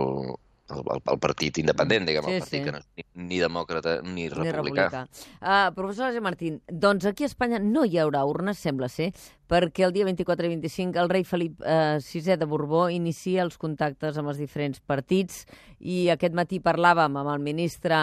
el, 0.68 0.82
el, 0.92 1.02
el 1.14 1.20
partit 1.24 1.58
independent, 1.64 2.08
diguem, 2.08 2.26
Sí, 2.28 2.34
el 2.36 2.42
partit 2.44 2.60
sí. 2.60 2.64
que 2.66 2.74
no 2.76 2.80
és 2.84 2.88
ni, 2.98 3.06
ni 3.30 3.40
demòcrata 3.40 3.98
ni 4.04 4.14
Ni 4.26 4.30
republicà. 4.32 4.88
republicà. 4.92 5.04
Uh, 5.40 5.74
professor 5.76 6.10
José 6.12 6.22
Martín, 6.24 6.62
doncs 6.68 7.08
aquí 7.08 7.24
a 7.24 7.32
Espanya 7.32 7.60
no 7.64 7.86
hi 7.88 8.00
haurà 8.04 8.26
urnes, 8.28 8.60
sembla 8.60 8.90
ser, 8.92 9.14
perquè 9.48 9.86
el 9.88 9.94
dia 9.96 10.06
24 10.06 10.48
i 10.48 10.52
25 10.56 11.00
el 11.02 11.10
rei 11.10 11.24
Felip 11.28 11.64
eh, 11.64 12.00
VI 12.04 12.38
de 12.38 12.48
Borbó 12.50 12.88
inicia 12.94 13.44
els 13.46 13.58
contactes 13.58 14.18
amb 14.20 14.32
els 14.34 14.42
diferents 14.42 14.80
partits 14.80 15.46
i 15.80 16.08
aquest 16.12 16.36
matí 16.36 16.60
parlàvem 16.64 17.18
amb 17.20 17.32
el 17.32 17.44
ministre 17.44 17.98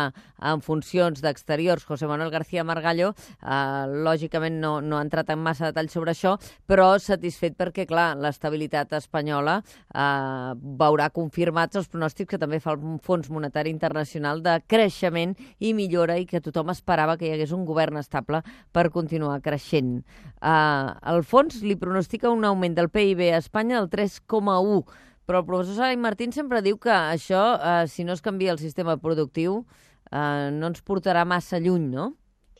en 0.45 0.61
funcions 0.63 1.21
d'Exteriors, 1.23 1.85
José 1.85 2.07
Manuel 2.07 2.31
García 2.31 2.65
Margallo, 2.65 3.13
eh, 3.43 3.85
lògicament 4.07 4.61
no, 4.61 4.79
no 4.81 4.99
ha 4.99 5.05
entrat 5.05 5.33
en 5.35 5.43
massa 5.43 5.71
detall 5.71 5.91
sobre 5.93 6.15
això, 6.15 6.37
però 6.67 6.95
satisfet 7.03 7.57
perquè, 7.59 7.87
clar, 7.89 8.13
l'estabilitat 8.21 8.95
espanyola 9.01 9.59
eh, 9.61 10.53
veurà 10.81 11.11
confirmats 11.15 11.81
els 11.81 11.91
pronòstics 11.93 12.35
que 12.35 12.41
també 12.41 12.61
fa 12.63 12.75
el 12.75 12.99
Fons 13.05 13.31
Monetari 13.31 13.73
Internacional 13.75 14.43
de 14.45 14.59
creixement 14.71 15.35
i 15.59 15.75
millora 15.77 16.19
i 16.21 16.27
que 16.31 16.43
tothom 16.45 16.73
esperava 16.73 17.19
que 17.19 17.29
hi 17.29 17.35
hagués 17.35 17.53
un 17.53 17.65
govern 17.69 17.99
estable 18.01 18.43
per 18.73 18.89
continuar 18.95 19.41
creixent. 19.45 19.99
Uh, 20.45 20.93
el 21.11 21.23
fons 21.35 21.65
li 21.67 21.75
pronostica 21.75 22.31
un 22.31 22.45
augment 22.47 22.77
del 22.77 22.93
PIB 22.95 23.25
a 23.33 23.41
Espanya 23.41 23.81
del 23.81 23.89
3,1, 23.91 24.83
però 25.27 25.41
el 25.41 25.47
professor 25.49 25.81
Salai 25.81 25.97
Martín 25.99 26.31
sempre 26.37 26.61
diu 26.63 26.79
que 26.79 26.93
això, 26.95 27.43
uh, 27.57 27.87
si 27.91 28.05
no 28.07 28.15
es 28.15 28.23
canvia 28.23 28.53
el 28.55 28.61
sistema 28.63 28.95
productiu, 29.03 29.65
uh, 30.13 30.51
no 30.55 30.71
ens 30.71 30.85
portarà 30.87 31.25
massa 31.27 31.59
lluny, 31.59 31.89
no? 31.91 32.13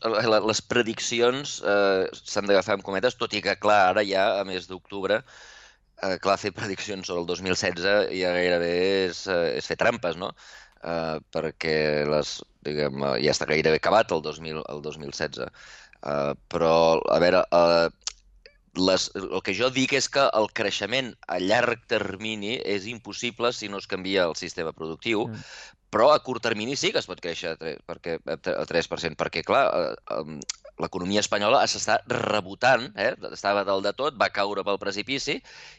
les 0.05 0.59
prediccions 0.61 1.55
eh, 1.65 2.03
s'han 2.13 2.45
d'agafar 2.45 2.75
amb 2.75 2.83
cometes, 2.85 3.15
tot 3.17 3.31
i 3.33 3.39
que, 3.41 3.55
clar, 3.57 3.93
ara 3.93 4.03
ja, 4.05 4.25
a 4.37 4.43
mes 4.45 4.67
d'octubre, 4.69 5.21
eh, 6.03 6.17
clar, 6.21 6.35
fer 6.37 6.51
prediccions 6.53 7.07
sobre 7.07 7.23
el 7.23 7.29
2016 7.31 8.11
ja 8.11 8.33
gairebé 8.35 8.69
és, 9.07 9.23
eh, 9.31 9.55
és 9.55 9.65
fer 9.65 9.79
trampes, 9.81 10.19
no? 10.19 10.33
Eh, 10.83 11.15
perquè 11.33 11.77
les, 12.11 12.35
diguem, 12.67 13.01
eh, 13.07 13.15
ja 13.23 13.33
està 13.33 13.47
gairebé 13.49 13.79
acabat 13.81 14.13
el, 14.13 14.21
2000, 14.27 14.61
el 14.75 14.83
2016. 14.85 15.47
Eh, 15.47 16.33
però, 16.53 16.75
a 17.09 17.21
veure, 17.23 17.41
eh, 17.49 18.04
les, 18.75 19.09
el 19.15 19.41
que 19.43 19.53
jo 19.55 19.69
dic 19.71 19.93
és 19.97 20.09
que 20.11 20.25
el 20.33 20.49
creixement 20.53 21.13
a 21.27 21.39
llarg 21.39 21.85
termini 21.87 22.57
és 22.63 22.85
impossible 22.91 23.53
si 23.53 23.69
no 23.69 23.77
es 23.81 23.87
canvia 23.87 24.25
el 24.29 24.35
sistema 24.35 24.73
productiu, 24.73 25.27
Mm. 25.27 25.41
però 25.95 26.09
a 26.11 26.19
curt 26.19 26.43
termini 26.43 26.75
sí 26.75 26.91
que 26.91 26.99
es 26.99 27.05
pot 27.07 27.21
créixer 27.23 27.53
a 27.53 27.55
tre- 27.55 27.77
perquè, 27.87 28.17
a 28.27 28.35
tre- 28.37 28.55
a 28.59 28.65
3%, 28.65 29.15
perquè, 29.15 29.43
clar, 29.47 29.95
eh, 30.11 30.39
l'economia 30.77 31.21
espanyola 31.21 31.61
s'està 31.71 32.01
rebotant, 32.05 32.89
eh? 32.99 33.13
estava 33.31 33.63
dalt 33.63 33.85
de 33.85 33.93
tot, 33.93 34.17
va 34.19 34.27
caure 34.29 34.63
pel 34.67 34.77
precipici 34.77 35.37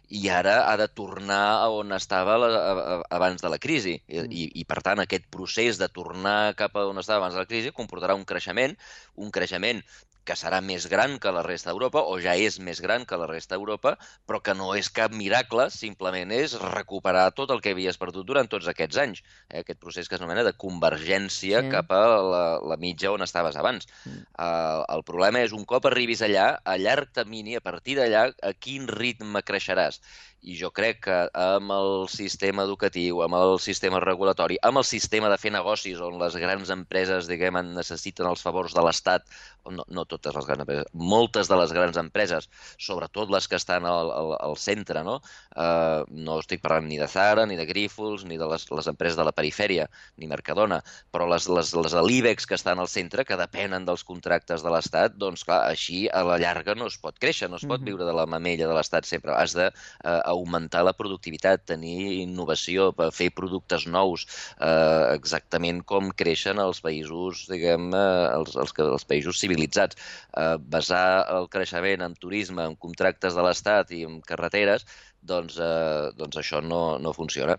i 0.09 0.29
ara 0.33 0.71
ha 0.71 0.77
de 0.81 0.89
tornar 0.89 1.61
a 1.61 1.69
on 1.69 1.93
estava 1.93 2.39
la, 2.41 2.47
a, 2.49 2.73
a, 2.73 3.03
abans 3.11 3.43
de 3.43 3.51
la 3.53 3.59
crisi. 3.59 4.01
I, 4.09 4.23
Mm. 4.23 4.33
i, 4.33 4.51
I, 4.63 4.65
per 4.65 4.81
tant, 4.83 4.99
aquest 5.05 5.27
procés 5.29 5.77
de 5.77 5.89
tornar 5.91 6.55
cap 6.57 6.75
a 6.77 6.87
on 6.89 6.97
estava 6.99 7.19
abans 7.19 7.35
de 7.35 7.41
la 7.45 7.47
crisi 7.51 7.73
comportarà 7.77 8.15
un 8.17 8.25
creixement, 8.25 8.73
un 9.17 9.31
creixement 9.31 9.85
que 10.27 10.37
serà 10.39 10.61
més 10.65 10.89
gran 10.91 11.17
que 11.23 11.33
la 11.33 11.45
resta 11.47 11.71
d'Europa, 11.71 12.03
o 12.03 12.19
ja 12.23 12.35
és 12.37 12.59
més 12.61 12.83
gran 12.85 13.07
que 13.09 13.19
la 13.21 13.29
resta 13.31 13.55
d'Europa, 13.55 13.95
però 14.27 14.43
que 14.43 14.55
no 14.59 14.73
és 14.77 14.91
cap 14.91 15.15
miracle, 15.15 15.69
simplement 15.71 16.35
és 16.35 16.57
recuperar 16.61 17.29
tot 17.39 17.55
el 17.55 17.63
que 17.65 17.73
havies 17.77 17.99
perdut 18.01 18.27
durant 18.27 18.51
tots 18.51 18.69
aquests 18.73 19.01
anys. 19.05 19.23
Eh? 19.49 19.63
Aquest 19.63 19.81
procés 19.83 20.11
que 20.11 20.19
s'anomena 20.19 20.45
de 20.47 20.55
convergència 20.59 21.63
Sí. 21.63 21.71
cap 21.73 21.93
a 21.95 22.03
la, 22.27 22.45
la 22.61 22.77
mitja 22.83 23.13
on 23.15 23.23
estaves 23.23 23.57
abans. 23.57 23.87
Mm. 24.05 24.27
Uh, 24.35 24.85
el 24.97 25.07
problema 25.07 25.41
és, 25.47 25.55
un 25.57 25.65
cop 25.65 25.87
arribis 25.87 26.23
allà, 26.27 26.59
a 26.65 26.77
llarg 26.77 27.13
termini, 27.15 27.57
a 27.57 27.65
partir 27.65 27.97
d'allà, 28.01 28.29
a 28.43 28.53
quin 28.59 28.89
ritme 28.91 29.43
creixeràs? 29.47 30.01
I 30.47 30.55
jo 30.55 30.71
crec 30.71 31.01
que 31.09 31.15
amb 31.43 31.73
el 31.75 32.07
sistema 32.13 32.63
educatiu, 32.69 33.19
amb 33.25 33.35
el 33.35 33.57
sistema 33.63 33.99
regulatori, 34.03 34.59
amb 34.63 34.79
el 34.79 34.87
sistema 34.87 35.27
de 35.33 35.39
fer 35.43 35.51
negocis 35.51 35.99
on 35.99 36.21
les 36.21 36.37
grans 36.39 36.71
empreses, 36.71 37.27
diguem, 37.27 37.59
en 37.59 37.73
necessiten 37.75 38.29
els 38.31 38.45
favors 38.47 38.77
de 38.77 38.85
l'Estat 38.87 39.27
no, 39.75 39.83
no 39.91 40.05
totes 40.07 40.37
les 40.37 40.47
grans 40.47 40.63
empreses, 40.63 40.87
moltes 40.95 41.51
de 41.51 41.59
les 41.59 41.73
grans 41.75 41.99
empreses, 41.99 42.47
sobretot 42.79 43.33
les 43.35 43.49
que 43.51 43.59
estan 43.59 43.89
al, 43.91 44.13
al, 44.15 44.31
al 44.39 44.55
centre, 44.61 45.03
no? 45.07 45.17
Uh, 45.57 46.07
no 46.15 46.39
estic 46.39 46.63
parlant 46.63 46.87
ni 46.87 47.01
de 47.01 47.09
Zara, 47.11 47.47
ni 47.51 47.59
de 47.59 47.67
Grifols, 47.67 48.23
ni 48.29 48.39
de 48.39 48.47
les, 48.47 48.69
les 48.71 48.91
empreses 48.93 49.19
de 49.19 49.27
la 49.27 49.35
perifèria, 49.35 49.89
ni 50.17 50.31
Mercadona, 50.31 50.79
però 51.11 51.27
les, 51.31 51.49
les, 51.51 51.75
les 51.75 51.99
de 51.99 52.05
l'IBEX 52.07 52.47
que 52.47 52.55
estan 52.59 52.79
al 52.79 52.91
centre, 52.93 53.27
que 53.27 53.41
depenen 53.41 53.89
dels 53.89 54.07
contractes 54.07 54.63
de 54.63 54.71
l'Estat, 54.71 55.19
doncs 55.19 55.43
clar, 55.49 55.65
així 55.73 56.05
a 56.07 56.23
la 56.27 56.39
llarga 56.39 56.79
no 56.79 56.87
es 56.87 57.01
pot 57.03 57.19
créixer, 57.19 57.51
no 57.51 57.59
es 57.59 57.67
pot 57.67 57.83
viure 57.83 58.07
de 58.07 58.15
la 58.15 58.29
mamella 58.31 58.71
de 58.71 58.79
l'Estat 58.79 59.11
sempre. 59.11 59.35
Has 59.35 59.57
d'augmentar 59.59 60.36
uh, 60.45 60.83
la 60.87 60.95
productivitat, 60.97 61.65
tenir 61.71 62.23
innovació, 62.23 62.91
per 62.97 63.11
fer 63.15 63.31
productes 63.31 63.87
nous, 63.87 64.27
uh, 64.59 65.15
exactament 65.15 65.83
com 65.85 66.11
creixen 66.11 66.59
els 66.63 66.83
països, 66.85 67.47
diguem, 67.51 67.91
uh, 67.95 68.33
els, 68.37 68.57
els, 68.57 68.75
els 68.89 69.05
països 69.05 69.41
civilitzats. 69.41 69.97
Uh, 70.37 70.57
basar 70.59 71.25
el 71.37 71.49
creixement 71.49 72.05
en 72.07 72.15
turisme, 72.15 72.65
en 72.65 72.77
contractes 72.77 73.35
de 73.35 73.47
l'Estat 73.47 73.93
i 73.97 74.05
en 74.09 74.21
carreteres, 74.21 74.87
doncs, 75.23 75.59
uh, 75.59 76.13
doncs 76.19 76.43
això 76.43 76.63
no, 76.63 76.99
no 76.99 77.17
funciona. 77.17 77.57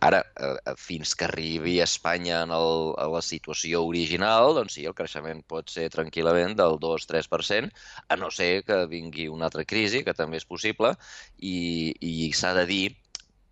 Ara, 0.00 0.20
eh, 0.36 0.74
fins 0.76 1.14
que 1.14 1.24
arribi 1.24 1.78
a 1.80 1.84
Espanya 1.84 2.42
en 2.42 2.50
el, 2.50 2.94
a 2.98 3.06
la 3.08 3.22
situació 3.22 3.84
original, 3.86 4.54
doncs 4.56 4.74
sí, 4.76 4.84
el 4.90 4.96
creixement 4.98 5.42
pot 5.46 5.70
ser 5.70 5.86
tranquil·lament 5.94 6.56
del 6.58 6.78
2-3%, 6.82 7.70
a 8.08 8.16
no 8.18 8.30
ser 8.34 8.64
que 8.66 8.84
vingui 8.90 9.28
una 9.30 9.46
altra 9.50 9.64
crisi, 9.64 10.02
que 10.04 10.16
també 10.18 10.40
és 10.42 10.48
possible, 10.48 10.94
i, 11.38 11.94
i 12.00 12.32
s'ha 12.34 12.52
de 12.58 12.66
dir 12.66 12.84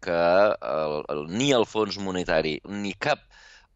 que 0.02 0.18
el, 0.74 0.96
el, 1.14 1.24
ni 1.30 1.52
el 1.54 1.64
Fons 1.66 1.98
Monetari 2.02 2.58
ni 2.68 2.92
cap 2.92 3.22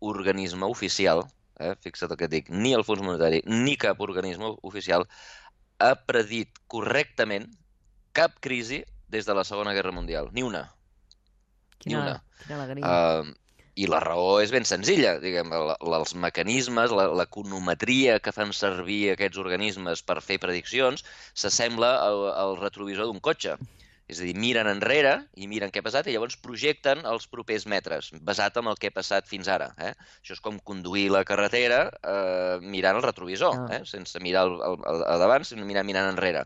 organisme 0.00 0.66
oficial, 0.66 1.22
eh, 1.60 1.74
fixa't 1.80 2.10
el 2.12 2.18
que 2.20 2.28
dic, 2.28 2.50
ni 2.50 2.74
el 2.74 2.84
Fons 2.84 3.04
Monetari 3.06 3.44
ni 3.46 3.76
cap 3.80 4.02
organisme 4.02 4.56
oficial 4.66 5.06
ha 5.78 5.94
predit 6.08 6.58
correctament 6.66 7.46
cap 8.16 8.40
crisi 8.40 8.82
des 9.08 9.26
de 9.28 9.34
la 9.38 9.44
Segona 9.44 9.72
Guerra 9.76 9.94
Mundial, 9.94 10.30
ni 10.32 10.42
una. 10.42 10.75
Quina, 11.78 11.90
ni 11.90 12.02
una. 12.02 12.20
quina 12.46 12.62
alegria. 12.64 12.92
Uh, 13.26 13.34
I 13.76 13.86
la 13.92 13.98
raó 14.00 14.38
és 14.40 14.48
ben 14.54 14.64
senzilla, 14.64 15.18
diguem, 15.20 15.50
els 15.52 16.14
mecanismes, 16.16 16.94
l'econometria 16.96 18.18
que 18.24 18.32
fan 18.32 18.52
servir 18.56 19.10
aquests 19.12 19.36
organismes 19.42 20.00
per 20.02 20.22
fer 20.24 20.38
prediccions 20.40 21.04
s'assembla 21.36 21.90
al, 22.06 22.22
al 22.32 22.56
retrovisor 22.62 23.10
d'un 23.10 23.20
cotxe. 23.20 23.58
És 24.06 24.20
a 24.22 24.22
dir, 24.22 24.36
miren 24.38 24.68
enrere 24.70 25.16
i 25.34 25.48
miren 25.50 25.72
què 25.74 25.80
ha 25.82 25.84
passat 25.84 26.06
i 26.06 26.12
llavors 26.14 26.36
projecten 26.38 27.00
els 27.10 27.26
propers 27.26 27.64
metres, 27.66 28.12
basat 28.22 28.56
en 28.60 28.68
el 28.70 28.78
que 28.78 28.92
ha 28.92 28.94
passat 28.94 29.26
fins 29.26 29.48
ara. 29.50 29.72
Eh? 29.82 29.90
Això 30.22 30.36
és 30.36 30.42
com 30.44 30.60
conduir 30.62 31.08
la 31.10 31.24
carretera 31.26 31.80
eh, 31.90 32.60
mirant 32.62 33.00
el 33.00 33.02
retrovisor, 33.02 33.58
Ah. 33.66 33.66
eh? 33.74 33.82
sense 33.84 34.22
mirar 34.22 34.46
el, 34.46 34.54
el, 34.62 34.78
el, 34.92 35.02
a 35.10 35.18
davant, 35.18 35.44
sinó 35.44 35.66
mirar 35.66 35.82
mirant 35.84 36.12
enrere. 36.14 36.44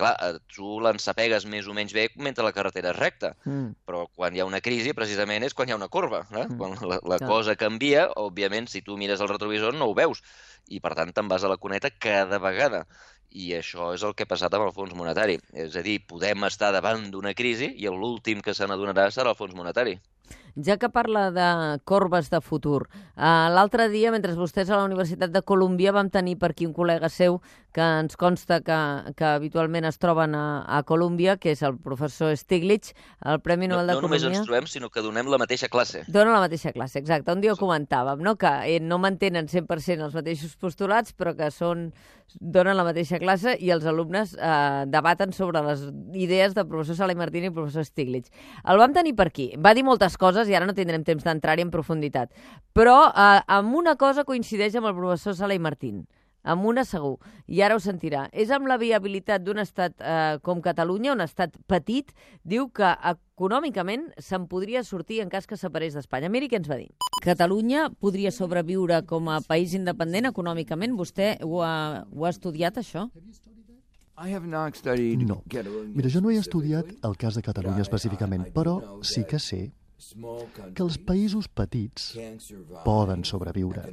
Clar, 0.00 0.14
eh, 0.24 0.38
tu 0.54 0.78
l'ensapegues 0.80 1.44
més 1.46 1.68
o 1.68 1.74
menys 1.76 1.92
bé 1.92 2.08
mentre 2.16 2.44
la 2.46 2.54
carretera 2.56 2.90
és 2.94 2.98
recta, 2.98 3.34
Mm. 3.44 3.74
però 3.86 4.06
quan 4.16 4.34
hi 4.34 4.40
ha 4.40 4.46
una 4.48 4.62
crisi, 4.64 4.94
precisament, 4.96 5.44
és 5.44 5.54
quan 5.54 5.68
hi 5.68 5.72
ha 5.72 5.76
una 5.76 5.88
corba. 5.92 6.24
Eh? 6.32 6.46
Mm. 6.48 6.56
Quan 6.58 6.76
la, 6.88 6.98
la 7.04 7.18
Clar. 7.20 7.28
cosa 7.28 7.56
canvia, 7.56 8.08
òbviament, 8.16 8.68
si 8.68 8.80
tu 8.82 8.96
mires 8.96 9.20
el 9.20 9.28
retrovisor 9.28 9.74
no 9.74 9.90
ho 9.90 9.94
veus, 9.94 10.22
i 10.68 10.80
per 10.80 10.94
tant 10.96 11.12
te'n 11.12 11.28
vas 11.28 11.44
a 11.44 11.48
la 11.52 11.56
cuneta 11.60 11.90
cada 11.90 12.38
vegada. 12.38 12.86
I 13.30 13.52
això 13.54 13.92
és 13.94 14.02
el 14.02 14.14
que 14.18 14.24
ha 14.24 14.26
passat 14.26 14.54
amb 14.54 14.64
el 14.66 14.72
Fons 14.74 14.94
Monetari. 14.98 15.36
És 15.54 15.76
a 15.78 15.82
dir, 15.86 16.00
podem 16.06 16.42
estar 16.48 16.72
davant 16.74 17.10
d'una 17.12 17.30
crisi 17.38 17.68
i 17.78 17.86
l'últim 17.86 18.40
que 18.42 18.54
se 18.54 18.66
n'adonarà 18.66 19.04
serà 19.14 19.30
el 19.30 19.36
Fons 19.38 19.54
Monetari. 19.54 20.00
Ja 20.56 20.78
que 20.78 20.90
parla 20.90 21.30
de 21.30 21.78
corbes 21.84 22.30
de 22.30 22.40
futur, 22.40 22.88
uh, 23.16 23.48
l'altre 23.52 23.88
dia, 23.92 24.10
mentre 24.10 24.34
vostès 24.38 24.70
a 24.70 24.78
la 24.78 24.88
Universitat 24.88 25.30
de 25.30 25.42
Colúmbia 25.42 25.92
vam 25.92 26.10
tenir 26.10 26.36
per 26.38 26.52
aquí 26.52 26.66
un 26.66 26.74
col·lega 26.74 27.08
seu 27.08 27.40
que 27.72 27.82
ens 27.82 28.16
consta 28.18 28.60
que, 28.66 28.78
que 29.14 29.24
habitualment 29.24 29.86
es 29.86 29.98
troben 30.02 30.34
a, 30.34 30.64
a 30.66 30.82
Colúmbia, 30.82 31.36
que 31.38 31.52
és 31.54 31.62
el 31.62 31.76
professor 31.78 32.34
Stiglitz, 32.36 32.94
el 33.24 33.40
Premi 33.44 33.68
No, 33.70 33.78
Nobel 33.78 33.94
no 33.94 34.00
només 34.06 34.22
d'Economia. 34.22 34.40
ens 34.40 34.48
trobem, 34.48 34.66
sinó 34.70 34.90
que 34.90 35.04
donem 35.04 35.30
la 35.30 35.38
mateixa 35.38 35.70
classe. 35.70 36.02
Dona 36.08 36.34
la 36.34 36.44
mateixa 36.46 36.72
classe, 36.74 36.98
exacte. 36.98 37.30
Un 37.30 37.42
dia 37.44 37.54
ho 37.54 37.58
comentàvem, 37.60 38.22
no? 38.26 38.34
que 38.40 38.50
eh, 38.66 38.80
no 38.80 38.98
mantenen 38.98 39.46
100% 39.46 40.08
els 40.08 40.16
mateixos 40.16 40.56
postulats, 40.58 41.14
però 41.14 41.36
que 41.38 41.50
són 41.54 41.90
donen 42.38 42.76
la 42.78 42.84
mateixa 42.86 43.18
classe 43.18 43.56
i 43.58 43.72
els 43.74 43.86
alumnes 43.90 44.36
eh, 44.38 44.84
debaten 44.86 45.32
sobre 45.34 45.62
les 45.66 45.82
idees 46.14 46.54
del 46.54 46.68
professor 46.68 46.96
Sala 46.96 47.14
i 47.14 47.18
Martín 47.18 47.44
i 47.44 47.50
el 47.50 47.54
professor 47.56 47.84
Stiglitz. 47.84 48.30
El 48.64 48.78
vam 48.78 48.94
tenir 48.94 49.16
per 49.18 49.28
aquí. 49.30 49.50
Va 49.58 49.74
dir 49.74 49.84
moltes 49.86 50.16
coses 50.20 50.39
i 50.48 50.54
ara 50.56 50.68
no 50.68 50.76
tindrem 50.76 51.04
temps 51.04 51.26
d'entrar-hi 51.26 51.66
en 51.66 51.74
profunditat. 51.74 52.32
Però 52.72 53.10
eh, 53.10 53.42
amb 53.46 53.74
una 53.74 53.96
cosa 54.00 54.24
coincideix 54.24 54.78
amb 54.78 54.88
el 54.92 54.96
professor 54.96 55.36
Sala 55.36 55.58
i 55.58 55.62
Martín 55.62 56.06
amb 56.42 56.64
una 56.64 56.84
segur, 56.84 57.18
i 57.46 57.60
ara 57.60 57.76
ho 57.76 57.82
sentirà. 57.82 58.26
És 58.32 58.50
amb 58.54 58.68
la 58.70 58.78
viabilitat 58.80 59.44
d'un 59.44 59.60
estat 59.60 60.00
eh, 60.00 60.38
com 60.44 60.62
Catalunya, 60.64 61.12
un 61.12 61.24
estat 61.24 61.56
petit, 61.68 62.14
diu 62.44 62.68
que 62.72 62.88
econòmicament 63.12 64.08
se'n 64.18 64.46
podria 64.48 64.82
sortir 64.84 65.20
en 65.24 65.32
cas 65.32 65.46
que 65.46 65.58
separés 65.60 65.96
d'Espanya. 65.96 66.30
Miri 66.32 66.48
què 66.48 66.60
ens 66.60 66.70
va 66.70 66.80
dir. 66.80 66.90
Catalunya 67.24 67.90
podria 68.00 68.32
sobreviure 68.32 69.02
com 69.08 69.28
a 69.28 69.40
país 69.44 69.74
independent 69.76 70.30
econòmicament? 70.30 70.96
Vostè 70.96 71.34
ho 71.44 71.60
ha, 71.64 72.06
ho 72.08 72.24
ha 72.24 72.32
estudiat, 72.32 72.80
això? 72.80 73.08
No. 75.16 75.42
Mira, 75.96 76.10
jo 76.12 76.20
no 76.20 76.32
he 76.32 76.36
estudiat 76.36 76.90
el 77.08 77.16
cas 77.16 77.36
de 77.36 77.44
Catalunya 77.44 77.84
específicament, 77.84 78.48
però 78.52 78.78
sí 79.04 79.24
que 79.24 79.40
sé 79.40 79.70
que 80.74 80.82
els 80.82 80.98
països 81.06 81.48
petits 81.48 82.10
poden 82.84 83.24
sobreviure 83.24 83.84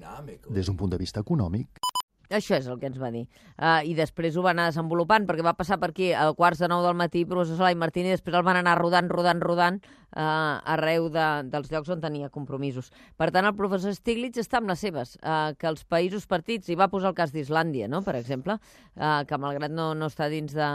des 0.49 0.65
d'un 0.65 0.77
punt 0.79 0.91
de 0.93 0.99
vista 1.01 1.23
econòmic. 1.25 1.81
Això 2.27 2.57
és 2.57 2.65
el 2.67 2.79
que 2.79 2.89
ens 2.89 2.97
va 2.99 3.07
dir. 3.13 3.23
Uh, 3.55 3.79
I 3.87 3.93
després 3.95 4.35
ho 4.35 4.41
va 4.43 4.51
anar 4.51 4.65
desenvolupant, 4.67 5.23
perquè 5.27 5.45
va 5.45 5.55
passar 5.55 5.77
per 5.79 5.93
aquí 5.93 6.09
a 6.11 6.25
quarts 6.35 6.59
de 6.59 6.67
nou 6.67 6.83
del 6.83 6.97
matí, 6.99 7.23
professor 7.25 7.55
Solà 7.55 7.71
i 7.71 7.79
Martín, 7.79 8.09
i 8.09 8.11
després 8.11 8.35
el 8.35 8.43
van 8.43 8.59
anar 8.59 8.75
rodant, 8.81 9.07
rodant, 9.07 9.39
rodant 9.39 9.79
uh, 9.79 10.59
arreu 10.75 11.07
de, 11.13 11.27
dels 11.53 11.71
llocs 11.71 11.93
on 11.95 12.03
tenia 12.03 12.29
compromisos. 12.33 12.91
Per 13.15 13.29
tant, 13.31 13.47
el 13.47 13.55
professor 13.55 13.95
Stiglitz 13.95 14.43
està 14.43 14.59
amb 14.59 14.73
les 14.73 14.83
seves, 14.83 15.15
uh, 15.23 15.55
que 15.55 15.71
els 15.71 15.87
països 15.87 16.27
partits, 16.27 16.67
i 16.67 16.75
va 16.75 16.91
posar 16.91 17.13
el 17.13 17.17
cas 17.17 17.31
d'Islàndia, 17.31 17.87
no?, 17.87 18.03
per 18.03 18.17
exemple, 18.19 18.59
uh, 18.59 19.23
que 19.27 19.39
malgrat 19.39 19.71
no, 19.71 19.93
no 19.95 20.11
està 20.11 20.27
dins 20.27 20.51
de, 20.51 20.71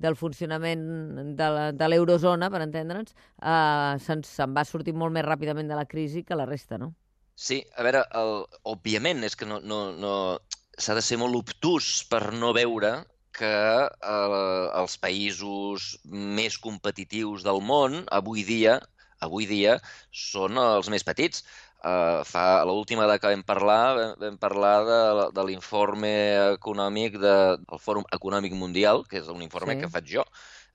del 0.00 0.16
funcionament 0.16 1.36
de 1.36 1.88
l'eurozona, 1.92 2.48
per 2.48 2.64
entendre'ns, 2.64 3.12
uh, 3.44 4.00
se'n 4.00 4.24
se 4.24 4.48
va 4.48 4.64
sortir 4.64 4.96
molt 4.96 5.12
més 5.12 5.28
ràpidament 5.28 5.68
de 5.68 5.76
la 5.76 5.84
crisi 5.84 6.24
que 6.24 6.40
la 6.40 6.48
resta, 6.48 6.80
no? 6.80 6.94
Sí, 7.36 7.58
a 7.76 7.84
veure, 7.84 8.00
el, 8.16 8.30
òbviament 8.64 9.20
és 9.26 9.36
que 9.36 9.44
no, 9.44 9.58
no, 9.60 9.90
no, 9.92 10.12
s'ha 10.78 10.96
de 10.98 11.02
ser 11.04 11.18
molt 11.20 11.36
obtús 11.42 12.04
per 12.10 12.32
no 12.32 12.52
veure 12.56 12.92
que 13.36 13.52
eh, 13.86 14.66
els 14.80 14.96
països 15.00 15.88
més 16.04 16.56
competitius 16.58 17.44
del 17.44 17.60
món 17.60 18.04
avui 18.20 18.44
dia 18.48 18.80
avui 19.24 19.46
dia 19.48 19.78
són 20.12 20.58
els 20.60 20.90
més 20.92 21.04
petits. 21.06 21.44
Uh, 21.86 22.24
fa 22.26 22.64
l'última 22.66 23.04
de 23.06 23.14
que 23.20 23.30
vam 23.30 23.42
parlar, 23.46 23.94
vam, 23.94 24.12
vam 24.18 24.36
parlar 24.42 24.76
de, 24.88 25.26
de 25.36 25.42
l'informe 25.46 26.10
econòmic 26.56 27.18
de, 27.22 27.34
del 27.62 27.82
Fòrum 27.82 28.06
Econòmic 28.16 28.56
Mundial, 28.58 29.04
que 29.06 29.20
és 29.20 29.28
un 29.30 29.44
informe 29.44 29.76
Sí. 29.76 29.82
que 29.82 29.90
faig 29.92 30.08
jo, 30.16 30.24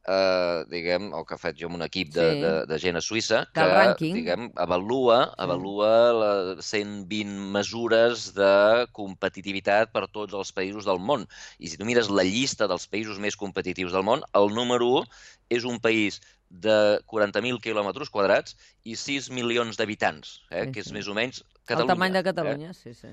uh, 0.08 0.64
diguem, 0.70 1.12
o 1.14 1.24
que 1.26 1.38
faig 1.38 1.58
jo 1.60 1.68
amb 1.70 1.76
un 1.80 1.84
equip 1.86 2.12
de, 2.14 2.26
Sí. 2.32 2.42
de, 2.42 2.52
de 2.70 2.78
gent 2.80 2.98
a 2.98 3.02
Suïssa, 3.02 3.46
que 3.54 3.62
diguem, 4.16 4.52
avalua, 4.56 5.34
avalua 5.38 5.92
les 6.56 6.66
120 6.66 7.28
mesures 7.54 8.34
de 8.34 8.88
competitivitat 8.92 9.92
per 9.94 10.08
tots 10.12 10.34
els 10.34 10.52
països 10.54 10.86
del 10.86 11.00
món. 11.00 11.28
I 11.60 11.68
si 11.72 11.78
tu 11.78 11.86
mires 11.86 12.10
la 12.10 12.24
llista 12.24 12.68
dels 12.68 12.88
països 12.88 13.20
més 13.20 13.36
competitius 13.36 13.92
del 13.94 14.04
món, 14.08 14.24
el 14.34 14.50
número 14.56 14.88
1 15.02 15.06
és 15.50 15.64
un 15.66 15.80
país 15.80 16.22
de 16.52 17.00
40.000 17.08 17.60
quilòmetres 17.64 18.10
quadrats 18.12 18.58
i 18.84 18.96
6 19.00 19.30
milions 19.32 19.78
d'habitants, 19.80 20.42
eh, 20.52 20.66
Sí, 20.66 20.72
que 20.72 20.80
és 20.82 20.88
sí. 20.88 20.94
més 20.94 21.08
o 21.08 21.14
menys 21.16 21.44
Catalunya. 21.66 21.84
el 21.84 21.88
tamany 21.96 22.12
de 22.14 22.20
Eh? 22.20 22.24
Catalunya, 22.24 22.74
sí, 22.74 22.94
sí. 22.94 23.08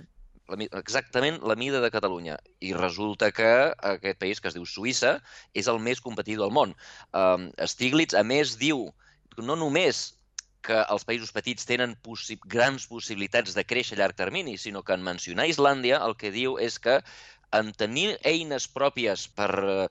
La, 0.48 0.68
exactament 0.80 1.40
la 1.46 1.56
mida 1.56 1.80
de 1.84 1.90
Catalunya. 1.94 2.38
I 2.64 2.74
resulta 2.76 3.30
que 3.32 3.48
aquest 3.92 4.20
país, 4.20 4.40
que 4.40 4.50
es 4.50 4.56
diu 4.56 4.66
Suïssa, 4.66 5.18
és 5.54 5.68
el 5.68 5.80
més 5.84 6.02
competitiu 6.04 6.44
del 6.44 6.54
món. 6.54 6.74
Um, 7.12 7.50
Stiglitz, 7.68 8.16
a 8.18 8.24
més, 8.26 8.56
diu 8.60 8.88
que 9.34 9.44
no 9.44 9.56
només 9.56 10.18
que 10.68 10.82
els 10.90 11.06
països 11.08 11.32
petits 11.32 11.66
tenen 11.68 11.94
possi 12.04 12.36
grans 12.50 12.88
possibilitats 12.90 13.54
de 13.56 13.64
créixer 13.64 13.96
a 13.96 14.02
llarg 14.02 14.18
termini, 14.18 14.58
sinó 14.58 14.82
que 14.82 14.96
en 14.96 15.04
mencionar 15.06 15.48
Islàndia 15.48 16.00
el 16.04 16.16
que 16.18 16.32
diu 16.34 16.58
és 16.58 16.80
que 16.82 16.98
en 17.56 17.72
tenir 17.72 18.10
eines 18.28 18.66
pròpies 18.68 19.28
per 19.38 19.48
eh, 19.64 19.86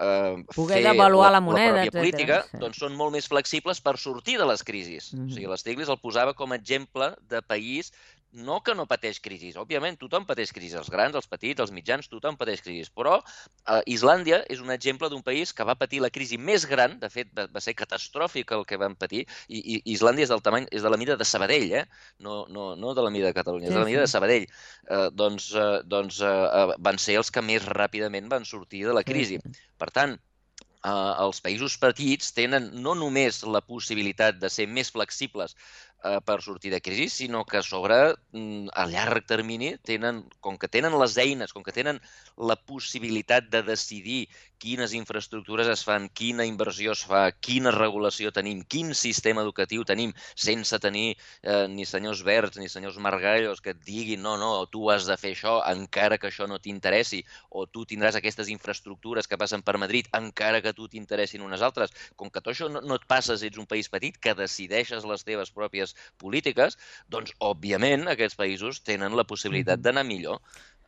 eh, 0.00 0.36
Poder 0.54 0.78
fer 0.78 0.84
devaluar 0.86 1.28
la 1.28 1.38
la 1.38 1.42
moneda, 1.44 1.66
pròpia 1.66 1.90
etcètera, 1.90 2.00
política, 2.00 2.38
sí. 2.48 2.62
doncs 2.62 2.80
són 2.80 2.96
molt 2.96 3.12
més 3.16 3.28
flexibles 3.28 3.82
per 3.84 3.98
sortir 4.00 4.38
de 4.40 4.48
les 4.48 4.64
crisis. 4.64 5.12
Mhm. 5.12 5.28
O 5.28 5.36
sigui, 5.36 5.50
l'Stiglitz 5.52 5.92
el 5.92 6.00
posava 6.00 6.34
com 6.38 6.52
a 6.52 6.60
exemple 6.60 7.12
de 7.28 7.42
país 7.42 7.92
no 8.32 8.60
que 8.64 8.74
no 8.74 8.86
pateix 8.88 9.20
crisis. 9.20 9.56
Òbviament, 9.60 9.98
tothom 10.00 10.24
pateix 10.28 10.52
crisis, 10.56 10.78
els 10.80 10.90
grans, 10.92 11.14
els 11.18 11.28
petits, 11.28 11.60
els 11.60 11.72
mitjans, 11.74 12.08
tothom 12.08 12.38
pateix 12.40 12.62
crisis. 12.64 12.88
Però 12.90 13.18
eh, 13.20 13.82
Islàndia 13.92 14.42
és 14.52 14.62
un 14.64 14.72
exemple 14.74 15.10
d'un 15.12 15.22
país 15.22 15.52
que 15.52 15.66
va 15.68 15.76
patir 15.78 16.00
la 16.02 16.10
crisi 16.10 16.38
més 16.40 16.66
gran, 16.68 16.98
de 17.02 17.10
fet, 17.12 17.30
va, 17.36 17.46
va 17.52 17.62
ser 17.64 17.76
catastròfic 17.78 18.54
el 18.56 18.64
que 18.68 18.80
van 18.80 18.96
patir, 18.96 19.26
i, 19.48 19.60
i 19.60 19.78
Islàndia 19.94 20.26
és 20.26 20.32
del 20.32 20.44
tamany, 20.44 20.66
és 20.72 20.82
de 20.82 20.92
la 20.92 21.00
mida 21.00 21.18
de 21.20 21.28
Sabadell, 21.28 21.68
eh? 21.82 21.84
no, 22.24 22.42
no, 22.48 22.72
no 22.76 22.96
de 22.96 23.04
la 23.04 23.12
mida 23.12 23.28
de 23.28 23.36
Catalunya, 23.36 23.68
sí, 23.68 23.72
és 23.72 23.78
de 23.78 23.84
la 23.84 23.90
mida 23.90 24.02
sí. 24.02 24.08
de 24.08 24.12
Sabadell. 24.16 24.48
Eh, 24.88 25.06
doncs 25.12 25.52
eh, 25.54 25.70
doncs 25.84 26.20
eh, 26.24 26.76
van 26.80 27.00
ser 27.02 27.20
els 27.20 27.32
que 27.32 27.44
més 27.44 27.68
ràpidament 27.68 28.28
van 28.32 28.48
sortir 28.48 28.86
de 28.88 28.96
la 28.96 29.04
crisi. 29.06 29.38
Per 29.78 29.90
tant, 29.92 30.16
eh, 30.16 31.12
els 31.24 31.40
països 31.44 31.76
petits 31.82 32.32
tenen 32.36 32.70
no 32.84 32.94
només 32.98 33.42
la 33.44 33.62
possibilitat 33.64 34.40
de 34.42 34.50
ser 34.52 34.66
més 34.66 34.90
flexibles 34.94 35.56
eh, 36.04 36.20
per 36.24 36.40
sortir 36.42 36.72
de 36.72 36.80
crisi, 36.80 37.08
sinó 37.08 37.44
que 37.44 37.58
a 37.58 37.62
sobre, 37.62 38.14
mm, 38.32 38.68
a 38.74 38.86
llarg 38.86 39.26
termini, 39.26 39.76
tenen, 39.82 40.24
com 40.40 40.58
que 40.58 40.68
tenen 40.68 40.98
les 40.98 41.16
eines, 41.18 41.52
com 41.52 41.62
que 41.62 41.72
tenen 41.72 42.00
la 42.36 42.56
possibilitat 42.56 43.48
de 43.50 43.62
decidir 43.62 44.28
quines 44.62 44.92
infraestructures 44.94 45.66
es 45.66 45.82
fan, 45.82 46.08
quina 46.14 46.44
inversió 46.46 46.92
es 46.92 47.02
fa, 47.02 47.24
quina 47.32 47.72
regulació 47.74 48.30
tenim, 48.30 48.62
quin 48.70 48.94
sistema 48.94 49.42
educatiu 49.42 49.82
tenim, 49.84 50.12
sense 50.38 50.78
tenir 50.78 51.16
eh, 51.42 51.66
ni 51.68 51.84
senyors 51.84 52.22
verds 52.22 52.58
ni 52.58 52.68
senyors 52.70 52.98
margallos 53.02 53.60
que 53.60 53.74
et 53.74 53.80
diguin 53.82 54.22
no, 54.22 54.36
no, 54.38 54.52
tu 54.70 54.86
has 54.92 55.08
de 55.10 55.16
fer 55.18 55.32
això 55.34 55.56
encara 55.66 56.18
que 56.18 56.30
això 56.30 56.46
no 56.46 56.60
t'interessi, 56.62 57.24
o 57.50 57.66
tu 57.66 57.84
tindràs 57.90 58.18
aquestes 58.18 58.52
infraestructures 58.54 59.26
que 59.26 59.38
passen 59.38 59.66
per 59.66 59.78
Madrid 59.82 60.06
encara 60.14 60.62
que 60.62 60.74
tu 60.76 60.86
t'interessin 60.88 61.42
unes 61.42 61.62
altres. 61.62 61.90
Com 62.16 62.30
que 62.30 62.40
tot 62.40 62.52
això 62.54 62.70
no, 62.70 62.80
no 62.86 63.00
et 63.00 63.06
passes, 63.08 63.42
ets 63.42 63.58
un 63.58 63.66
país 63.66 63.90
petit 63.90 64.18
que 64.18 64.36
decideixes 64.38 65.06
les 65.08 65.26
teves 65.26 65.50
pròpies 65.50 65.91
polítiques, 66.22 66.78
doncs, 67.12 67.34
òbviament, 67.52 68.08
aquests 68.12 68.38
països 68.38 68.82
tenen 68.86 69.16
la 69.18 69.28
possibilitat 69.28 69.82
d'anar 69.82 70.06
millor. 70.08 70.42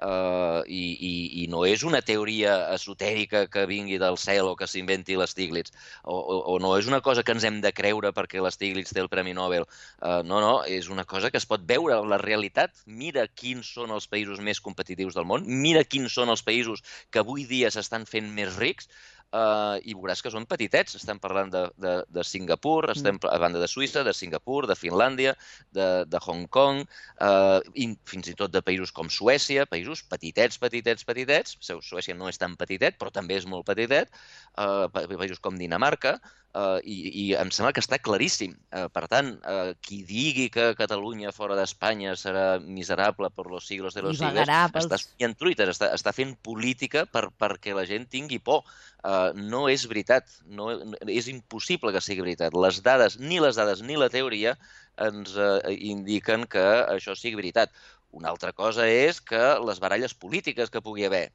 Uh, 0.05 0.67
i, 0.67 0.99
i, 1.07 1.13
i 1.41 1.45
no 1.49 1.61
és 1.65 1.85
una 1.87 2.01
teoria 2.03 2.57
esotèrica 2.75 3.45
que 3.49 3.63
vingui 3.71 3.95
del 4.03 4.19
cel 4.19 4.51
o 4.51 4.57
que 4.59 4.67
s'inventi 4.67 5.15
l'Stiglitz, 5.17 5.71
o, 6.03 6.17
o, 6.19 6.39
o 6.51 6.57
no 6.61 6.73
és 6.77 6.89
una 6.91 6.99
cosa 7.01 7.23
que 7.23 7.33
ens 7.33 7.47
hem 7.47 7.61
de 7.63 7.71
creure 7.73 8.11
perquè 8.13 8.43
l'Stiglitz 8.43 8.93
té 8.93 9.01
el 9.01 9.09
Premi 9.13 9.33
Nobel. 9.39 9.65
Uh, 10.03 10.19
no, 10.27 10.43
no, 10.43 10.53
és 10.67 10.91
una 10.93 11.07
cosa 11.09 11.31
que 11.31 11.39
es 11.41 11.47
pot 11.49 11.63
veure 11.71 12.01
en 12.03 12.11
la 12.11 12.19
realitat. 12.21 12.75
Mira 12.85 13.29
quins 13.31 13.71
són 13.79 13.95
els 13.95 14.11
països 14.11 14.43
més 14.43 14.61
competitius 14.61 15.15
del 15.15 15.31
món, 15.31 15.47
mira 15.47 15.87
quins 15.87 16.19
són 16.19 16.35
els 16.35 16.43
països 16.43 16.83
que 17.15 17.23
avui 17.23 17.47
dia 17.49 17.71
s'estan 17.71 18.05
fent 18.11 18.29
més 18.35 18.59
rics, 18.59 18.91
eh, 19.35 19.77
i 19.91 19.97
veuràs 19.99 20.23
que 20.25 20.33
són 20.33 20.47
petitets. 20.51 20.97
Estem 20.99 21.21
parlant 21.23 21.51
de, 21.53 21.65
de, 21.81 21.95
de 22.15 22.25
Singapur, 22.27 22.87
mm. 22.87 22.95
estem 22.97 23.21
a 23.31 23.39
banda 23.43 23.63
de 23.63 23.69
Suïssa, 23.71 24.05
de 24.07 24.15
Singapur, 24.17 24.65
de 24.71 24.79
Finlàndia, 24.79 25.35
de, 25.77 25.89
de 26.11 26.23
Hong 26.23 26.47
Kong, 26.55 26.85
eh, 27.29 27.59
i 27.75 27.91
fins 28.11 28.31
i 28.31 28.37
tot 28.39 28.55
de 28.55 28.63
països 28.65 28.95
com 28.95 29.11
Suècia, 29.11 29.67
països 29.71 30.05
petitets, 30.11 30.61
petitets, 30.63 31.07
petitets. 31.09 31.59
Suècia 31.65 32.17
no 32.19 32.31
és 32.31 32.41
tan 32.41 32.57
petitet, 32.61 32.99
però 33.01 33.13
també 33.15 33.39
és 33.41 33.49
molt 33.51 33.67
petitet. 33.69 34.13
Eh, 34.59 34.89
països 34.95 35.43
com 35.43 35.59
Dinamarca, 35.59 36.19
eh, 36.55 36.81
i, 36.85 36.97
i 37.23 37.25
em 37.39 37.51
sembla 37.55 37.73
que 37.75 37.83
està 37.83 37.99
claríssim. 38.03 38.55
Eh, 38.75 38.87
per 38.95 39.05
tant, 39.11 39.33
eh, 39.51 39.75
qui 39.85 40.03
digui 40.07 40.49
que 40.55 40.71
Catalunya 40.79 41.33
fora 41.37 41.57
d'Espanya 41.59 42.15
serà 42.21 42.47
miserable 42.61 43.31
per 43.35 43.47
los 43.51 43.67
siglos 43.69 43.95
de 43.95 44.05
los 44.07 44.19
siglos, 44.19 44.49
pels... 44.73 44.87
està 44.87 45.01
fent 45.03 45.37
truites, 45.41 45.75
està, 45.75 45.91
està 45.97 46.15
fent 46.17 46.35
política 46.47 47.05
per, 47.11 47.27
perquè 47.41 47.75
la 47.77 47.87
gent 47.89 48.07
tingui 48.11 48.39
por. 48.39 48.65
Eh, 49.05 49.31
no 49.51 49.67
és 49.73 49.87
veritat, 49.91 50.31
no, 50.47 50.71
és 51.09 51.29
impossible 51.33 51.93
que 51.95 52.05
sigui 52.05 52.27
veritat. 52.27 52.57
Les 52.67 52.81
dades, 52.87 53.19
ni 53.21 53.43
les 53.43 53.59
dades 53.61 53.85
ni 53.85 53.99
la 54.01 54.11
teoria 54.13 54.57
ens 55.03 55.35
eh, 55.37 55.75
indiquen 55.91 56.49
que 56.51 56.65
això 56.87 57.17
sigui 57.19 57.43
veritat. 57.43 57.75
Una 58.15 58.31
altra 58.31 58.53
cosa 58.55 58.87
és 58.87 59.19
que 59.19 59.43
les 59.67 59.81
baralles 59.83 60.15
polítiques 60.15 60.71
que 60.71 60.83
pugui 60.85 61.09
haver, 61.09 61.33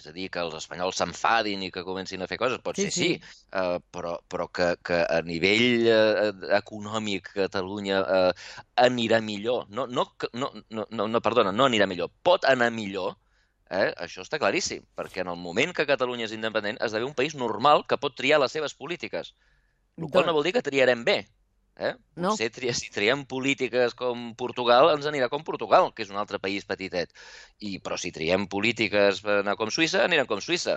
és 0.00 0.08
a 0.08 0.14
dir, 0.16 0.28
que 0.32 0.40
els 0.42 0.56
espanyols 0.56 0.98
s'enfadin 1.00 1.62
i 1.66 1.70
que 1.74 1.84
comencin 1.86 2.24
a 2.24 2.28
fer 2.30 2.38
coses, 2.40 2.62
pot 2.64 2.78
sí, 2.80 2.88
ser 2.88 2.94
sí, 2.96 3.08
sí. 3.20 3.46
Uh, 3.52 3.78
però, 3.92 4.16
però 4.32 4.48
que, 4.48 4.72
que 4.86 5.00
a 5.04 5.20
nivell 5.26 5.86
uh, 5.92 6.30
econòmic 6.58 7.32
Catalunya 7.36 8.00
uh, 8.02 8.52
anirà 8.80 9.20
millor. 9.24 9.66
No, 9.68 9.86
no, 9.86 10.08
no, 10.32 10.52
no, 10.66 11.08
no, 11.08 11.24
perdona, 11.24 11.52
no 11.52 11.68
anirà 11.68 11.88
millor, 11.90 12.12
pot 12.26 12.48
anar 12.48 12.70
millor, 12.74 13.14
eh? 13.70 13.90
això 14.06 14.24
està 14.24 14.40
claríssim, 14.42 14.86
perquè 14.96 15.24
en 15.24 15.32
el 15.34 15.40
moment 15.40 15.74
que 15.76 15.88
Catalunya 15.88 16.28
és 16.28 16.36
independent 16.36 16.80
esdevé 16.80 17.06
un 17.08 17.16
país 17.16 17.36
normal 17.38 17.86
que 17.86 18.00
pot 18.00 18.16
triar 18.16 18.40
les 18.42 18.56
seves 18.56 18.74
polítiques, 18.74 19.34
el 20.00 20.08
qual 20.08 20.26
no 20.26 20.34
vol 20.36 20.46
dir 20.46 20.56
que 20.56 20.64
triarem 20.64 21.04
bé, 21.04 21.20
Eh? 21.80 21.94
No. 22.20 22.34
Potser 22.34 22.50
tria, 22.52 22.74
si 22.76 22.90
triem 22.92 23.22
polítiques 23.24 23.94
com 23.96 24.34
Portugal, 24.36 24.90
ens 24.92 25.06
anirà 25.08 25.30
com 25.32 25.44
Portugal, 25.46 25.88
que 25.96 26.04
és 26.04 26.10
un 26.12 26.18
altre 26.20 26.38
país 26.42 26.66
petitet. 26.68 27.14
I, 27.56 27.78
però 27.80 27.96
si 28.00 28.12
triem 28.12 28.44
polítiques 28.52 29.22
per 29.24 29.38
anar 29.40 29.56
com 29.56 29.72
Suïssa, 29.72 30.02
anirem 30.04 30.28
com 30.28 30.42
Suïssa. 30.44 30.76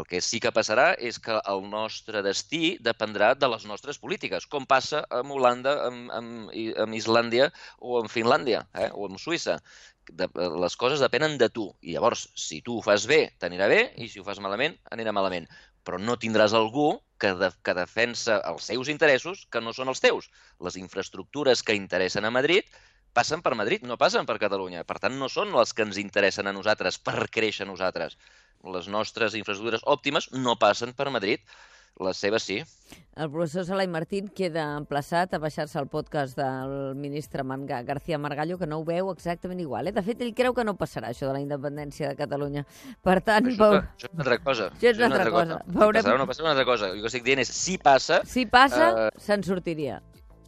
El 0.00 0.06
que 0.08 0.20
sí 0.24 0.40
que 0.44 0.52
passarà 0.56 0.90
és 1.08 1.18
que 1.24 1.38
el 1.52 1.64
nostre 1.72 2.22
destí 2.24 2.76
dependrà 2.84 3.32
de 3.36 3.48
les 3.54 3.64
nostres 3.68 4.00
polítiques, 4.02 4.46
com 4.54 4.68
passa 4.68 5.02
amb 5.20 5.32
Holanda, 5.36 5.74
amb, 5.88 6.12
amb, 6.18 6.52
amb 6.84 7.00
Islàndia 7.00 7.48
o 7.80 7.98
amb 8.00 8.12
Finlàndia, 8.12 8.62
eh? 8.76 8.90
o 8.92 9.08
amb 9.08 9.20
Suïssa. 9.20 9.58
De, 10.20 10.28
les 10.60 10.76
coses 10.76 11.00
depenen 11.00 11.38
de 11.40 11.48
tu. 11.48 11.68
I 11.80 11.96
llavors, 11.96 12.26
si 12.36 12.60
tu 12.60 12.76
ho 12.76 12.84
fas 12.84 13.08
bé, 13.08 13.22
t'anirà 13.40 13.68
bé, 13.72 13.82
i 13.96 14.08
si 14.12 14.20
ho 14.20 14.28
fas 14.28 14.40
malament, 14.44 14.76
anirà 14.92 15.16
malament. 15.16 15.48
Però 15.86 16.00
no 16.00 16.20
tindràs 16.20 16.52
algú 16.56 16.90
que, 17.22 17.32
de, 17.38 17.50
que 17.62 17.74
defensa 17.78 18.40
els 18.50 18.66
seus 18.70 18.90
interessos 18.92 19.46
que 19.52 19.62
no 19.62 19.74
són 19.76 19.92
els 19.92 20.02
teus. 20.02 20.28
Les 20.66 20.78
infraestructures 20.80 21.62
que 21.62 21.78
interessen 21.78 22.26
a 22.26 22.34
Madrid 22.34 22.66
passen 23.12 23.42
per 23.44 23.54
Madrid, 23.58 23.84
no 23.86 23.98
passen 24.00 24.26
per 24.28 24.38
Catalunya. 24.42 24.86
Per 24.88 24.98
tant, 25.02 25.18
no 25.20 25.28
són 25.32 25.52
les 25.54 25.74
que 25.76 25.84
ens 25.86 26.00
interessen 26.00 26.48
a 26.48 26.54
nosaltres 26.56 26.98
per 26.98 27.28
créixer 27.30 27.66
a 27.66 27.70
nosaltres. 27.70 28.16
Les 28.74 28.88
nostres 28.88 29.36
infraestructures 29.38 29.84
òptimes 29.94 30.30
no 30.32 30.56
passen 30.58 30.96
per 30.98 31.10
Madrid. 31.14 31.44
Les 32.00 32.16
seves 32.16 32.42
sí. 32.42 32.62
El 33.12 33.28
professor 33.30 33.66
Salai 33.68 33.86
Martín 33.92 34.30
queda 34.32 34.64
emplaçat 34.78 35.34
a 35.36 35.40
baixar-se 35.42 35.76
al 35.76 35.88
podcast 35.92 36.38
del 36.38 36.94
ministre 36.96 37.44
Manga, 37.44 37.82
García 37.84 38.16
Margallo, 38.18 38.56
que 38.58 38.66
no 38.66 38.78
ho 38.80 38.86
veu 38.88 39.10
exactament 39.12 39.60
igual. 39.60 39.90
Eh? 39.90 39.92
De 39.92 40.04
fet, 40.06 40.22
ell 40.24 40.32
creu 40.34 40.56
que 40.56 40.64
no 40.64 40.72
passarà 40.80 41.10
això 41.12 41.28
de 41.28 41.34
la 41.36 41.42
independència 41.42 42.08
de 42.08 42.16
Catalunya. 42.16 42.64
Per 43.04 43.18
tant... 43.20 43.50
Això, 43.52 43.58
veu... 43.60 43.82
això 43.82 44.08
és 44.08 44.14
una 44.14 44.24
altra 44.24 44.38
cosa. 44.40 44.70
Això 44.72 44.88
és 44.94 45.02
una 45.02 45.10
altra, 45.10 45.28
cosa. 45.28 45.58
cosa. 45.60 45.78
Veurem... 45.78 46.00
Passarà 46.00 46.16
o 46.16 46.22
no 46.22 46.30
passarà 46.30 46.48
una 46.48 46.54
altra 46.56 46.68
cosa. 46.72 46.90
El 46.94 47.04
que 47.04 47.12
estic 47.12 47.28
dient 47.28 47.44
és, 47.44 47.52
si 47.52 47.76
passa... 47.76 48.22
Si 48.24 48.46
passa, 48.48 48.88
uh... 48.94 49.20
se'n 49.20 49.44
sortiria 49.44 50.00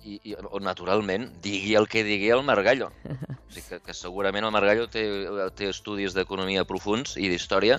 i, 0.05 0.19
i 0.31 0.35
o 0.37 0.61
naturalment, 0.61 1.31
digui 1.45 1.75
el 1.79 1.89
que 1.91 2.05
digui 2.07 2.31
el 2.35 2.45
Margallo. 2.47 2.93
O 3.45 3.55
sigui 3.55 3.69
que, 3.69 3.79
que 3.87 3.95
segurament 3.95 4.43
el 4.43 4.51
Margallo 4.51 4.89
té, 4.91 5.05
té 5.55 5.69
estudis 5.71 6.15
d'economia 6.17 6.65
profuns 6.67 7.13
i 7.21 7.29
d'història 7.31 7.77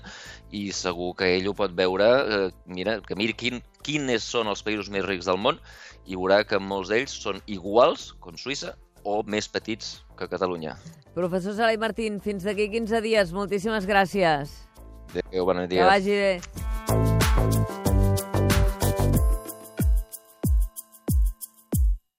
i 0.55 0.69
segur 0.71 1.09
que 1.19 1.27
ell 1.35 1.49
ho 1.51 1.55
pot 1.57 1.73
veure, 1.75 2.07
eh, 2.07 2.45
mira, 2.65 3.01
que 3.03 3.17
miri 3.19 3.35
quin, 3.35 3.59
quins 3.83 4.23
són 4.23 4.47
els 4.47 4.63
països 4.63 4.87
més 4.93 5.03
rics 5.03 5.27
del 5.27 5.41
món 5.41 5.59
i 6.05 6.15
veurà 6.15 6.45
que 6.47 6.61
molts 6.61 6.93
d'ells 6.93 7.17
són 7.25 7.41
iguals, 7.51 8.13
com 8.23 8.39
Suïssa, 8.39 8.77
o 9.03 9.21
més 9.27 9.49
petits 9.51 9.97
que 10.17 10.29
Catalunya. 10.31 10.77
Professor 11.17 11.55
Salai 11.57 11.77
Martín, 11.81 12.21
fins 12.23 12.47
d'aquí 12.47 12.69
15 12.73 13.03
dies. 13.05 13.33
Moltíssimes 13.35 13.87
gràcies. 13.89 14.61
Adéu, 15.11 15.45
bona 15.45 15.67
nit. 15.67 15.75
Que 15.77 15.83
vagi 15.87 16.21
bé. 16.23 17.84